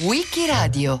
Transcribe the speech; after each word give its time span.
Wikiradio 0.00 0.98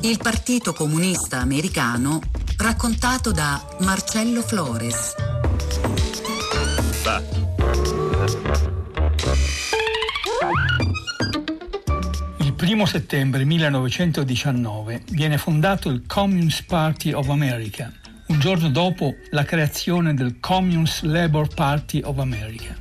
Il 0.00 0.18
Partito 0.18 0.72
Comunista 0.72 1.38
Americano 1.38 2.20
raccontato 2.56 3.30
da 3.30 3.64
Marcello 3.80 4.42
Flores. 4.42 5.14
Il 12.38 12.52
primo 12.54 12.86
settembre 12.86 13.44
1919 13.44 15.02
viene 15.10 15.38
fondato 15.38 15.90
il 15.90 16.02
Communist 16.06 16.64
Party 16.66 17.12
of 17.12 17.28
America, 17.28 17.92
un 18.28 18.40
giorno 18.40 18.68
dopo 18.68 19.14
la 19.30 19.44
creazione 19.44 20.12
del 20.14 20.40
Communist 20.40 21.02
Labour 21.02 21.46
Party 21.54 22.00
of 22.02 22.18
America. 22.18 22.73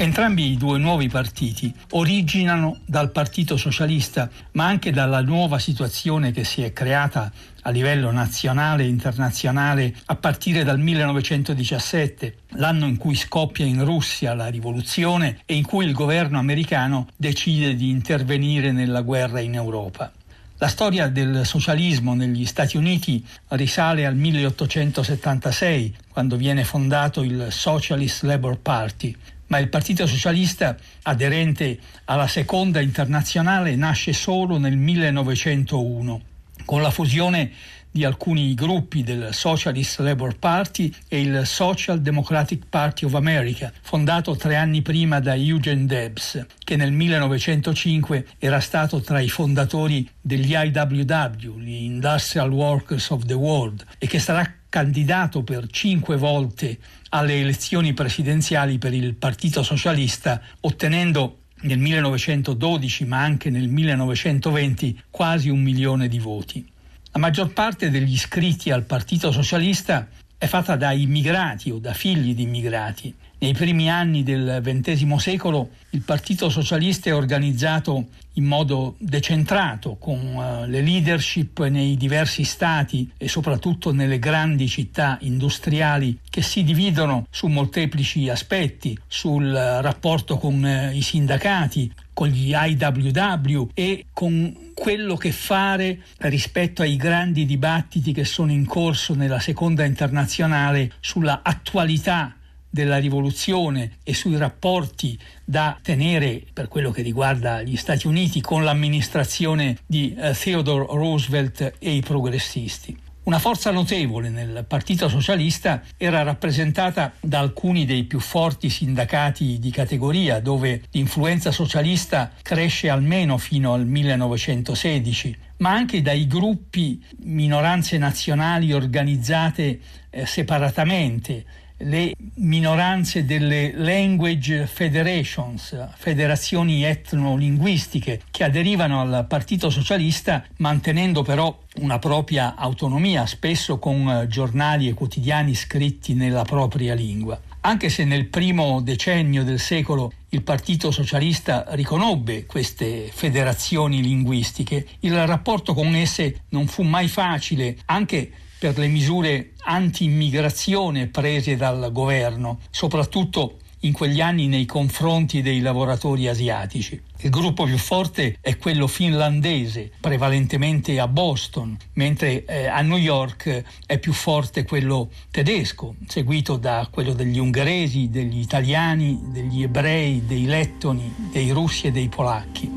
Entrambi 0.00 0.52
i 0.52 0.56
due 0.56 0.78
nuovi 0.78 1.08
partiti 1.08 1.74
originano 1.90 2.78
dal 2.84 3.10
Partito 3.10 3.56
Socialista, 3.56 4.30
ma 4.52 4.64
anche 4.64 4.92
dalla 4.92 5.22
nuova 5.22 5.58
situazione 5.58 6.30
che 6.30 6.44
si 6.44 6.62
è 6.62 6.72
creata 6.72 7.32
a 7.62 7.70
livello 7.70 8.12
nazionale 8.12 8.84
e 8.84 8.86
internazionale 8.86 9.92
a 10.04 10.14
partire 10.14 10.62
dal 10.62 10.78
1917, 10.78 12.36
l'anno 12.50 12.86
in 12.86 12.96
cui 12.96 13.16
scoppia 13.16 13.66
in 13.66 13.84
Russia 13.84 14.34
la 14.34 14.46
rivoluzione 14.46 15.40
e 15.44 15.56
in 15.56 15.64
cui 15.64 15.84
il 15.84 15.94
governo 15.94 16.38
americano 16.38 17.08
decide 17.16 17.74
di 17.74 17.90
intervenire 17.90 18.70
nella 18.70 19.00
guerra 19.00 19.40
in 19.40 19.54
Europa. 19.54 20.12
La 20.58 20.68
storia 20.68 21.08
del 21.08 21.44
socialismo 21.44 22.14
negli 22.14 22.46
Stati 22.46 22.76
Uniti 22.76 23.26
risale 23.48 24.06
al 24.06 24.14
1876, 24.14 25.96
quando 26.08 26.36
viene 26.36 26.62
fondato 26.62 27.22
il 27.22 27.48
Socialist 27.50 28.22
Labour 28.22 28.58
Party, 28.58 29.16
ma 29.48 29.58
il 29.58 29.68
Partito 29.68 30.06
Socialista, 30.06 30.76
aderente 31.02 31.78
alla 32.04 32.26
Seconda 32.26 32.80
Internazionale, 32.80 33.76
nasce 33.76 34.12
solo 34.12 34.58
nel 34.58 34.76
1901, 34.76 36.20
con 36.64 36.82
la 36.82 36.90
fusione 36.90 37.50
di 37.90 38.04
alcuni 38.04 38.54
gruppi 38.54 39.02
del 39.02 39.30
Socialist 39.32 40.00
Labour 40.00 40.38
Party 40.38 40.92
e 41.08 41.20
il 41.20 41.42
Social 41.46 42.00
Democratic 42.00 42.64
Party 42.68 43.06
of 43.06 43.14
America, 43.14 43.72
fondato 43.80 44.36
tre 44.36 44.56
anni 44.56 44.82
prima 44.82 45.20
da 45.20 45.34
Eugene 45.34 45.86
Debs, 45.86 46.46
che 46.62 46.76
nel 46.76 46.92
1905 46.92 48.26
era 48.38 48.60
stato 48.60 49.00
tra 49.00 49.20
i 49.20 49.28
fondatori 49.28 50.08
degli 50.20 50.54
IWW, 50.54 51.58
gli 51.58 51.82
Industrial 51.84 52.50
Workers 52.50 53.10
of 53.10 53.24
the 53.24 53.34
World, 53.34 53.84
e 53.98 54.06
che 54.06 54.18
sarà 54.18 54.57
candidato 54.68 55.42
per 55.42 55.66
cinque 55.70 56.16
volte 56.16 56.78
alle 57.10 57.40
elezioni 57.40 57.94
presidenziali 57.94 58.78
per 58.78 58.92
il 58.92 59.14
Partito 59.14 59.62
Socialista, 59.62 60.40
ottenendo 60.60 61.40
nel 61.62 61.78
1912 61.78 63.04
ma 63.06 63.20
anche 63.22 63.50
nel 63.50 63.68
1920 63.68 65.02
quasi 65.10 65.48
un 65.48 65.62
milione 65.62 66.08
di 66.08 66.18
voti. 66.18 66.66
La 67.12 67.18
maggior 67.18 67.52
parte 67.52 67.90
degli 67.90 68.12
iscritti 68.12 68.70
al 68.70 68.84
Partito 68.84 69.32
Socialista 69.32 70.06
è 70.36 70.46
fatta 70.46 70.76
da 70.76 70.92
immigrati 70.92 71.70
o 71.70 71.78
da 71.78 71.94
figli 71.94 72.34
di 72.34 72.42
immigrati 72.42 73.14
nei 73.40 73.52
primi 73.52 73.88
anni 73.88 74.24
del 74.24 74.60
XX 74.64 75.14
secolo 75.14 75.70
il 75.90 76.00
Partito 76.00 76.48
Socialista 76.48 77.08
è 77.08 77.14
organizzato 77.14 78.08
in 78.38 78.44
modo 78.44 78.94
decentrato, 78.98 79.96
con 79.96 80.18
uh, 80.18 80.64
le 80.66 80.80
leadership 80.80 81.66
nei 81.66 81.96
diversi 81.96 82.44
stati 82.44 83.10
e 83.16 83.28
soprattutto 83.28 83.92
nelle 83.92 84.18
grandi 84.18 84.68
città 84.68 85.18
industriali 85.22 86.18
che 86.30 86.40
si 86.40 86.62
dividono 86.62 87.26
su 87.30 87.48
molteplici 87.48 88.28
aspetti, 88.28 88.96
sul 89.06 89.44
uh, 89.44 89.82
rapporto 89.82 90.38
con 90.38 90.62
uh, 90.62 90.94
i 90.96 91.02
sindacati, 91.02 91.92
con 92.12 92.28
gli 92.28 92.52
IWW 92.54 93.68
e 93.74 94.06
con 94.12 94.70
quello 94.74 95.16
che 95.16 95.32
fare 95.32 96.00
rispetto 96.18 96.82
ai 96.82 96.96
grandi 96.96 97.44
dibattiti 97.44 98.12
che 98.12 98.24
sono 98.24 98.52
in 98.52 98.64
corso 98.64 99.14
nella 99.14 99.40
seconda 99.40 99.84
internazionale 99.84 100.92
sulla 101.00 101.40
attualità 101.42 102.37
della 102.70 102.98
rivoluzione 102.98 103.98
e 104.02 104.14
sui 104.14 104.36
rapporti 104.36 105.18
da 105.44 105.78
tenere 105.82 106.42
per 106.52 106.68
quello 106.68 106.90
che 106.90 107.02
riguarda 107.02 107.62
gli 107.62 107.76
Stati 107.76 108.06
Uniti 108.06 108.40
con 108.40 108.64
l'amministrazione 108.64 109.78
di 109.86 110.14
eh, 110.14 110.32
Theodore 110.32 110.86
Roosevelt 110.88 111.74
e 111.78 111.90
i 111.90 112.00
progressisti. 112.00 113.06
Una 113.28 113.38
forza 113.38 113.70
notevole 113.70 114.30
nel 114.30 114.64
Partito 114.66 115.06
Socialista 115.06 115.82
era 115.98 116.22
rappresentata 116.22 117.12
da 117.20 117.40
alcuni 117.40 117.84
dei 117.84 118.04
più 118.04 118.20
forti 118.20 118.70
sindacati 118.70 119.58
di 119.58 119.70
categoria, 119.70 120.40
dove 120.40 120.84
l'influenza 120.92 121.50
socialista 121.50 122.32
cresce 122.40 122.88
almeno 122.88 123.36
fino 123.36 123.74
al 123.74 123.84
1916, 123.84 125.36
ma 125.58 125.72
anche 125.72 126.00
dai 126.00 126.26
gruppi 126.26 127.04
minoranze 127.24 127.98
nazionali 127.98 128.72
organizzate 128.72 129.78
eh, 130.08 130.24
separatamente 130.24 131.44
le 131.78 132.14
minoranze 132.36 133.24
delle 133.24 133.72
language 133.74 134.66
federations, 134.66 135.76
federazioni 135.96 136.82
etnolinguistiche 136.84 138.22
che 138.30 138.44
aderivano 138.44 139.00
al 139.00 139.26
Partito 139.28 139.70
Socialista 139.70 140.44
mantenendo 140.56 141.22
però 141.22 141.56
una 141.76 141.98
propria 141.98 142.54
autonomia, 142.56 143.26
spesso 143.26 143.78
con 143.78 144.26
giornali 144.28 144.88
e 144.88 144.94
quotidiani 144.94 145.54
scritti 145.54 146.14
nella 146.14 146.44
propria 146.44 146.94
lingua. 146.94 147.40
Anche 147.60 147.90
se 147.90 148.04
nel 148.04 148.26
primo 148.26 148.80
decennio 148.80 149.44
del 149.44 149.58
secolo 149.58 150.12
il 150.30 150.42
Partito 150.42 150.90
Socialista 150.90 151.64
riconobbe 151.70 152.46
queste 152.46 153.10
federazioni 153.12 154.02
linguistiche, 154.02 154.86
il 155.00 155.26
rapporto 155.26 155.74
con 155.74 155.94
esse 155.94 156.42
non 156.50 156.66
fu 156.66 156.82
mai 156.82 157.08
facile, 157.08 157.76
anche 157.86 158.30
per 158.58 158.76
le 158.78 158.88
misure 158.88 159.52
anti-immigrazione 159.64 161.06
prese 161.06 161.56
dal 161.56 161.90
governo, 161.92 162.58
soprattutto 162.70 163.58
in 163.82 163.92
quegli 163.92 164.20
anni 164.20 164.48
nei 164.48 164.66
confronti 164.66 165.42
dei 165.42 165.60
lavoratori 165.60 166.26
asiatici. 166.26 167.00
Il 167.20 167.30
gruppo 167.30 167.64
più 167.64 167.78
forte 167.78 168.36
è 168.40 168.56
quello 168.56 168.86
finlandese, 168.86 169.90
prevalentemente 170.00 170.98
a 170.98 171.06
Boston, 171.06 171.76
mentre 171.94 172.44
eh, 172.44 172.66
a 172.66 172.80
New 172.82 172.96
York 172.96 173.64
è 173.86 173.98
più 173.98 174.12
forte 174.12 174.64
quello 174.64 175.10
tedesco, 175.30 175.94
seguito 176.06 176.56
da 176.56 176.88
quello 176.90 177.12
degli 177.12 177.38
ungheresi, 177.38 178.08
degli 178.10 178.38
italiani, 178.38 179.18
degli 179.26 179.62
ebrei, 179.62 180.24
dei 180.26 180.44
lettoni, 180.44 181.12
dei 181.30 181.50
russi 181.50 181.88
e 181.88 181.92
dei 181.92 182.08
polacchi. 182.08 182.70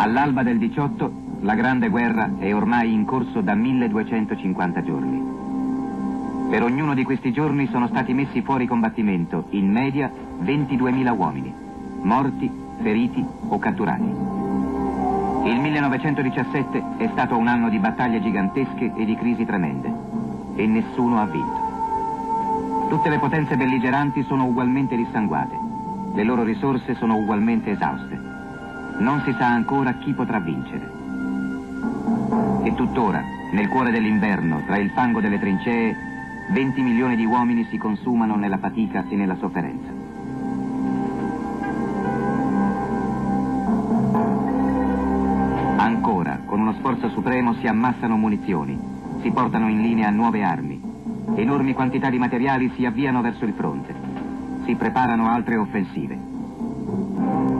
All'alba 0.00 0.44
del 0.44 0.58
18 0.58 1.12
la 1.40 1.56
Grande 1.56 1.88
Guerra 1.88 2.30
è 2.38 2.54
ormai 2.54 2.92
in 2.92 3.04
corso 3.04 3.40
da 3.40 3.56
1250 3.56 4.84
giorni. 4.84 5.20
Per 6.48 6.62
ognuno 6.62 6.94
di 6.94 7.02
questi 7.02 7.32
giorni 7.32 7.66
sono 7.66 7.88
stati 7.88 8.14
messi 8.14 8.42
fuori 8.42 8.68
combattimento, 8.68 9.46
in 9.50 9.68
media 9.72 10.08
22.000 10.40 11.16
uomini, 11.16 11.52
morti, 12.02 12.48
feriti 12.80 13.26
o 13.48 13.58
catturati. 13.58 14.08
Il 15.48 15.58
1917 15.58 16.84
è 16.98 17.08
stato 17.10 17.36
un 17.36 17.48
anno 17.48 17.68
di 17.68 17.80
battaglie 17.80 18.22
gigantesche 18.22 18.92
e 18.94 19.04
di 19.04 19.16
crisi 19.16 19.44
tremende, 19.44 19.92
e 20.54 20.64
nessuno 20.64 21.20
ha 21.20 21.26
vinto. 21.26 22.86
Tutte 22.88 23.08
le 23.08 23.18
potenze 23.18 23.56
belligeranti 23.56 24.22
sono 24.28 24.44
ugualmente 24.44 24.94
dissanguate, 24.94 25.58
le 26.14 26.22
loro 26.22 26.44
risorse 26.44 26.94
sono 26.94 27.16
ugualmente 27.16 27.72
esauste 27.72 28.37
non 28.98 29.22
si 29.24 29.34
sa 29.38 29.46
ancora 29.46 29.94
chi 29.94 30.12
potrà 30.12 30.38
vincere. 30.38 30.96
E 32.64 32.74
tuttora, 32.74 33.22
nel 33.52 33.68
cuore 33.68 33.90
dell'inverno, 33.90 34.62
tra 34.66 34.76
il 34.76 34.90
fango 34.90 35.20
delle 35.20 35.38
trincee, 35.38 35.96
20 36.50 36.82
milioni 36.82 37.16
di 37.16 37.24
uomini 37.24 37.66
si 37.70 37.78
consumano 37.78 38.36
nella 38.36 38.58
fatica 38.58 39.04
e 39.08 39.16
nella 39.16 39.36
sofferenza. 39.36 40.06
Ancora, 45.76 46.40
con 46.44 46.60
uno 46.60 46.72
sforzo 46.74 47.08
supremo, 47.10 47.54
si 47.54 47.66
ammassano 47.66 48.16
munizioni, 48.16 48.78
si 49.22 49.30
portano 49.30 49.68
in 49.68 49.80
linea 49.80 50.10
nuove 50.10 50.42
armi, 50.42 50.80
enormi 51.34 51.72
quantità 51.72 52.10
di 52.10 52.18
materiali 52.18 52.72
si 52.74 52.84
avviano 52.84 53.20
verso 53.20 53.44
il 53.44 53.52
fronte, 53.52 53.94
si 54.64 54.74
preparano 54.74 55.28
altre 55.28 55.56
offensive. 55.56 57.57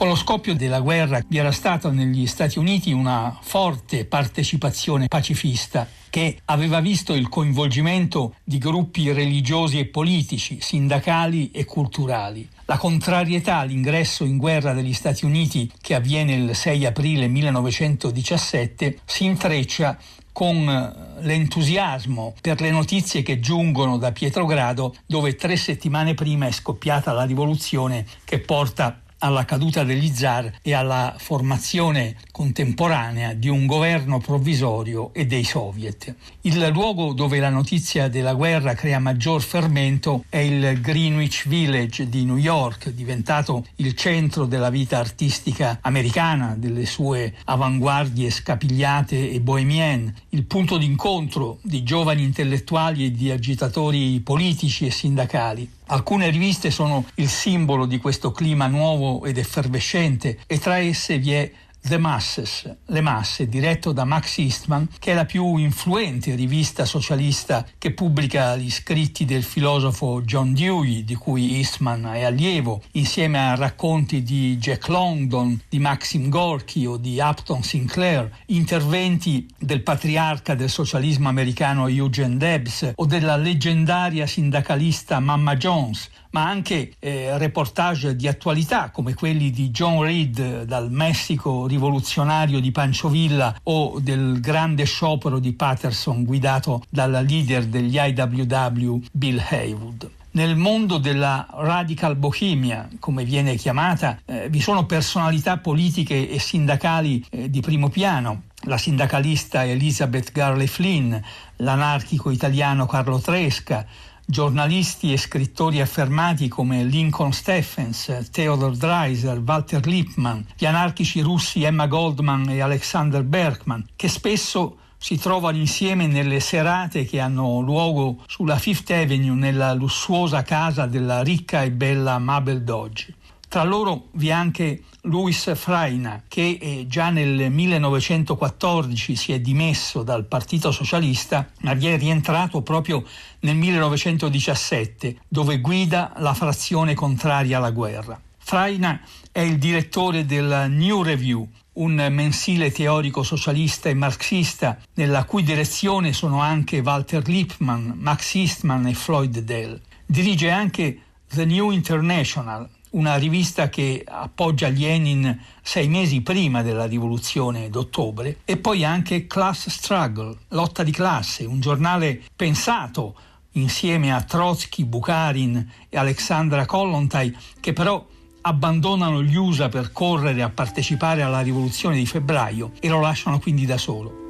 Con 0.00 0.08
lo 0.08 0.14
scoppio 0.14 0.54
della 0.54 0.80
guerra 0.80 1.20
vi 1.28 1.36
era 1.36 1.52
stata 1.52 1.90
negli 1.90 2.26
Stati 2.26 2.58
Uniti 2.58 2.90
una 2.90 3.38
forte 3.38 4.06
partecipazione 4.06 5.08
pacifista 5.08 5.86
che 6.08 6.38
aveva 6.46 6.80
visto 6.80 7.12
il 7.12 7.28
coinvolgimento 7.28 8.36
di 8.42 8.56
gruppi 8.56 9.12
religiosi 9.12 9.78
e 9.78 9.84
politici, 9.84 10.62
sindacali 10.62 11.50
e 11.50 11.66
culturali. 11.66 12.48
La 12.64 12.78
contrarietà 12.78 13.56
all'ingresso 13.56 14.24
in 14.24 14.38
guerra 14.38 14.72
degli 14.72 14.94
Stati 14.94 15.26
Uniti, 15.26 15.70
che 15.82 15.94
avviene 15.94 16.32
il 16.32 16.54
6 16.54 16.86
aprile 16.86 17.28
1917, 17.28 19.00
si 19.04 19.24
intreccia 19.26 19.98
con 20.32 20.66
eh, 20.66 21.22
l'entusiasmo 21.26 22.32
per 22.40 22.58
le 22.62 22.70
notizie 22.70 23.20
che 23.20 23.38
giungono 23.38 23.98
da 23.98 24.12
Pietrogrado, 24.12 24.94
dove 25.04 25.34
tre 25.34 25.58
settimane 25.58 26.14
prima 26.14 26.46
è 26.46 26.52
scoppiata 26.52 27.12
la 27.12 27.24
rivoluzione 27.24 28.06
che 28.24 28.38
porta 28.38 29.02
alla 29.20 29.44
caduta 29.44 29.84
degli 29.84 30.12
zar 30.14 30.50
e 30.62 30.74
alla 30.74 31.14
formazione 31.18 32.16
contemporanea 32.30 33.32
di 33.32 33.48
un 33.48 33.66
governo 33.66 34.18
provvisorio 34.18 35.12
e 35.12 35.26
dei 35.26 35.44
soviet. 35.44 36.14
Il 36.42 36.66
luogo 36.68 37.12
dove 37.12 37.38
la 37.38 37.48
notizia 37.48 38.08
della 38.08 38.34
guerra 38.34 38.74
crea 38.74 38.98
maggior 38.98 39.42
fermento 39.42 40.24
è 40.28 40.38
il 40.38 40.80
Greenwich 40.80 41.46
Village 41.48 42.08
di 42.08 42.24
New 42.24 42.36
York, 42.36 42.90
diventato 42.90 43.64
il 43.76 43.94
centro 43.94 44.46
della 44.46 44.70
vita 44.70 44.98
artistica 44.98 45.78
americana, 45.82 46.54
delle 46.56 46.86
sue 46.86 47.34
avanguardie 47.44 48.30
scapigliate 48.30 49.30
e 49.30 49.40
bohemienne, 49.40 50.14
il 50.30 50.44
punto 50.44 50.78
d'incontro 50.78 51.58
di 51.62 51.82
giovani 51.82 52.22
intellettuali 52.22 53.04
e 53.04 53.10
di 53.12 53.30
agitatori 53.30 54.20
politici 54.20 54.86
e 54.86 54.90
sindacali. 54.90 55.78
Alcune 55.92 56.30
riviste 56.30 56.70
sono 56.70 57.04
il 57.16 57.28
simbolo 57.28 57.84
di 57.84 57.98
questo 57.98 58.30
clima 58.30 58.68
nuovo 58.68 59.24
ed 59.24 59.38
effervescente 59.38 60.38
e 60.46 60.58
tra 60.58 60.78
esse 60.78 61.18
vi 61.18 61.32
è 61.32 61.50
The 61.82 61.96
Masses, 61.98 62.76
Le 62.86 63.00
Masse, 63.00 63.48
diretto 63.48 63.92
da 63.92 64.04
Max 64.04 64.38
Eastman, 64.38 64.86
che 64.98 65.12
è 65.12 65.14
la 65.14 65.24
più 65.24 65.56
influente 65.56 66.34
rivista 66.34 66.84
socialista 66.84 67.66
che 67.78 67.92
pubblica 67.92 68.54
gli 68.56 68.70
scritti 68.70 69.24
del 69.24 69.42
filosofo 69.42 70.20
John 70.22 70.52
Dewey, 70.52 71.04
di 71.04 71.14
cui 71.14 71.56
Eastman 71.56 72.04
è 72.12 72.22
allievo, 72.22 72.82
insieme 72.92 73.38
a 73.38 73.54
racconti 73.54 74.22
di 74.22 74.58
Jack 74.58 74.88
London, 74.88 75.58
di 75.68 75.78
Maxim 75.78 76.28
Gorky 76.28 76.84
o 76.84 76.96
di 76.98 77.18
Upton 77.18 77.62
Sinclair, 77.62 78.30
interventi 78.46 79.48
del 79.58 79.82
patriarca 79.82 80.54
del 80.54 80.70
socialismo 80.70 81.28
americano 81.28 81.88
Eugene 81.88 82.36
Debs 82.36 82.92
o 82.94 83.06
della 83.06 83.36
leggendaria 83.36 84.26
sindacalista 84.26 85.18
Mamma 85.18 85.56
Jones, 85.56 86.08
ma 86.30 86.48
anche 86.48 86.92
eh, 86.98 87.36
reportage 87.38 88.16
di 88.16 88.28
attualità 88.28 88.90
come 88.90 89.14
quelli 89.14 89.50
di 89.50 89.70
John 89.70 90.02
Reed 90.02 90.62
dal 90.62 90.90
Messico 90.90 91.66
rivoluzionario 91.66 92.60
di 92.60 92.70
Pancho 92.70 93.08
Villa 93.08 93.54
o 93.64 93.98
del 94.00 94.40
grande 94.40 94.84
sciopero 94.84 95.38
di 95.38 95.52
Patterson 95.52 96.24
guidato 96.24 96.82
dal 96.88 97.24
leader 97.26 97.66
degli 97.66 97.96
IWW 97.98 99.02
Bill 99.12 99.42
Haywood. 99.50 100.10
Nel 100.32 100.54
mondo 100.54 100.98
della 100.98 101.44
radical 101.50 102.14
bohemia, 102.14 102.88
come 103.00 103.24
viene 103.24 103.56
chiamata, 103.56 104.20
eh, 104.24 104.48
vi 104.48 104.60
sono 104.60 104.86
personalità 104.86 105.58
politiche 105.58 106.30
e 106.30 106.38
sindacali 106.38 107.26
eh, 107.30 107.50
di 107.50 107.60
primo 107.60 107.88
piano. 107.88 108.42
La 108.64 108.78
sindacalista 108.78 109.64
Elizabeth 109.64 110.30
Garley 110.30 110.68
Flynn, 110.68 111.16
l'anarchico 111.56 112.30
italiano 112.30 112.86
Carlo 112.86 113.18
Tresca, 113.18 113.84
giornalisti 114.30 115.12
e 115.12 115.18
scrittori 115.18 115.80
affermati 115.80 116.48
come 116.48 116.84
Lincoln 116.84 117.32
Stephens, 117.32 118.28
Theodor 118.30 118.76
Dreiser, 118.76 119.42
Walter 119.44 119.84
Lippmann, 119.86 120.40
gli 120.56 120.64
anarchici 120.64 121.20
russi 121.20 121.64
Emma 121.64 121.86
Goldman 121.86 122.48
e 122.48 122.60
Alexander 122.60 123.22
Berkman, 123.24 123.84
che 123.96 124.08
spesso 124.08 124.76
si 124.96 125.18
trovano 125.18 125.56
insieme 125.56 126.06
nelle 126.06 126.40
serate 126.40 127.04
che 127.04 127.20
hanno 127.20 127.60
luogo 127.60 128.22
sulla 128.26 128.58
Fifth 128.58 128.90
Avenue 128.90 129.34
nella 129.34 129.72
lussuosa 129.74 130.42
casa 130.42 130.86
della 130.86 131.22
ricca 131.22 131.62
e 131.62 131.70
bella 131.72 132.18
Mabel 132.18 132.62
Dodge. 132.62 133.14
Tra 133.48 133.64
loro 133.64 134.08
vi 134.12 134.28
è 134.28 134.32
anche 134.32 134.84
Luis 135.04 135.54
Fraina, 135.54 136.24
che 136.28 136.58
eh, 136.60 136.84
già 136.86 137.08
nel 137.08 137.50
1914 137.50 139.16
si 139.16 139.32
è 139.32 139.40
dimesso 139.40 140.02
dal 140.02 140.26
Partito 140.26 140.70
Socialista, 140.72 141.48
ma 141.60 141.72
vi 141.72 141.86
è 141.86 141.96
rientrato 141.96 142.60
proprio 142.60 143.02
nel 143.40 143.56
1917, 143.56 145.20
dove 145.26 145.60
guida 145.60 146.12
la 146.18 146.34
frazione 146.34 146.94
contraria 146.94 147.56
alla 147.56 147.70
guerra. 147.70 148.20
Fraina 148.36 149.00
è 149.32 149.40
il 149.40 149.58
direttore 149.58 150.26
del 150.26 150.66
New 150.68 151.02
Review, 151.02 151.48
un 151.74 151.94
mensile 152.10 152.70
teorico 152.70 153.22
socialista 153.22 153.88
e 153.88 153.94
marxista, 153.94 154.78
nella 154.94 155.24
cui 155.24 155.42
direzione 155.42 156.12
sono 156.12 156.40
anche 156.40 156.80
Walter 156.80 157.26
Lippmann, 157.26 157.92
Max 157.94 158.34
Eastman 158.34 158.86
e 158.86 158.94
Floyd 158.94 159.38
Dell. 159.38 159.80
Dirige 160.04 160.50
anche 160.50 160.98
The 161.32 161.44
New 161.44 161.70
International, 161.70 162.68
una 162.90 163.16
rivista 163.16 163.68
che 163.68 164.04
appoggia 164.06 164.68
Lenin 164.68 165.38
sei 165.62 165.88
mesi 165.88 166.20
prima 166.22 166.62
della 166.62 166.86
rivoluzione 166.86 167.68
d'ottobre, 167.68 168.38
e 168.44 168.56
poi 168.56 168.84
anche 168.84 169.26
Class 169.26 169.68
Struggle, 169.68 170.36
lotta 170.48 170.82
di 170.82 170.92
classe, 170.92 171.44
un 171.44 171.60
giornale 171.60 172.22
pensato 172.34 173.14
insieme 173.52 174.14
a 174.14 174.22
Trotsky, 174.22 174.84
Bukharin 174.84 175.70
e 175.88 175.98
Alexandra 175.98 176.66
Kollontai, 176.66 177.36
che 177.60 177.72
però 177.72 178.06
abbandonano 178.42 179.22
gli 179.22 179.36
USA 179.36 179.68
per 179.68 179.92
correre 179.92 180.42
a 180.42 180.48
partecipare 180.48 181.22
alla 181.22 181.40
rivoluzione 181.40 181.96
di 181.96 182.06
febbraio 182.06 182.72
e 182.80 182.88
lo 182.88 183.00
lasciano 183.00 183.38
quindi 183.38 183.66
da 183.66 183.76
solo. 183.76 184.29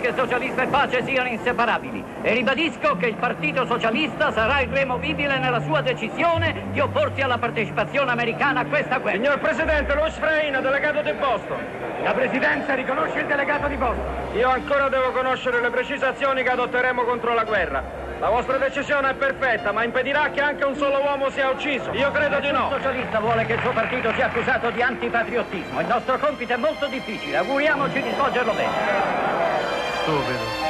Che 0.00 0.12
socialista 0.14 0.62
e 0.62 0.66
pace 0.66 1.04
siano 1.04 1.28
inseparabili 1.28 2.04
e 2.22 2.34
ribadisco 2.34 2.96
che 2.96 3.06
il 3.06 3.16
Partito 3.16 3.66
Socialista 3.66 4.32
sarà 4.32 4.60
irremovibile 4.60 5.38
nella 5.38 5.60
sua 5.60 5.80
decisione 5.80 6.66
di 6.70 6.80
opporsi 6.80 7.20
alla 7.20 7.38
partecipazione 7.38 8.10
americana 8.10 8.60
a 8.60 8.66
questa 8.66 8.98
guerra. 8.98 9.16
Signor 9.16 9.38
Presidente, 9.38 9.94
Luis 9.94 10.14
Freina, 10.14 10.60
delegato 10.60 11.02
di 11.02 11.12
Boston. 11.12 11.58
La 12.02 12.12
Presidenza 12.12 12.74
riconosce 12.74 13.20
il 13.20 13.26
delegato 13.26 13.66
di 13.66 13.76
Boston. 13.76 14.04
Io 14.34 14.48
ancora 14.48 14.88
devo 14.88 15.10
conoscere 15.12 15.60
le 15.60 15.70
precisazioni 15.70 16.42
che 16.42 16.50
adotteremo 16.50 17.02
contro 17.02 17.34
la 17.34 17.44
guerra. 17.44 18.06
La 18.20 18.30
vostra 18.30 18.56
decisione 18.56 19.10
è 19.10 19.14
perfetta, 19.14 19.70
ma 19.70 19.84
impedirà 19.84 20.30
che 20.30 20.40
anche 20.40 20.64
un 20.64 20.74
solo 20.74 21.00
uomo 21.02 21.30
sia 21.30 21.50
ucciso. 21.50 21.92
Io 21.92 22.10
credo 22.10 22.40
di 22.40 22.50
no. 22.50 22.68
Il 22.68 22.76
socialista 22.76 23.20
vuole 23.20 23.46
che 23.46 23.52
il 23.52 23.60
suo 23.60 23.70
partito 23.70 24.12
sia 24.14 24.26
accusato 24.26 24.70
di 24.70 24.82
antipatriottismo. 24.82 25.80
Il 25.80 25.86
nostro 25.86 26.18
compito 26.18 26.52
è 26.52 26.56
molto 26.56 26.86
difficile. 26.88 27.36
Auguriamoci 27.36 28.02
di 28.02 28.10
svolgerlo 28.10 28.52
bene. 28.54 29.37
tú. 30.08 30.67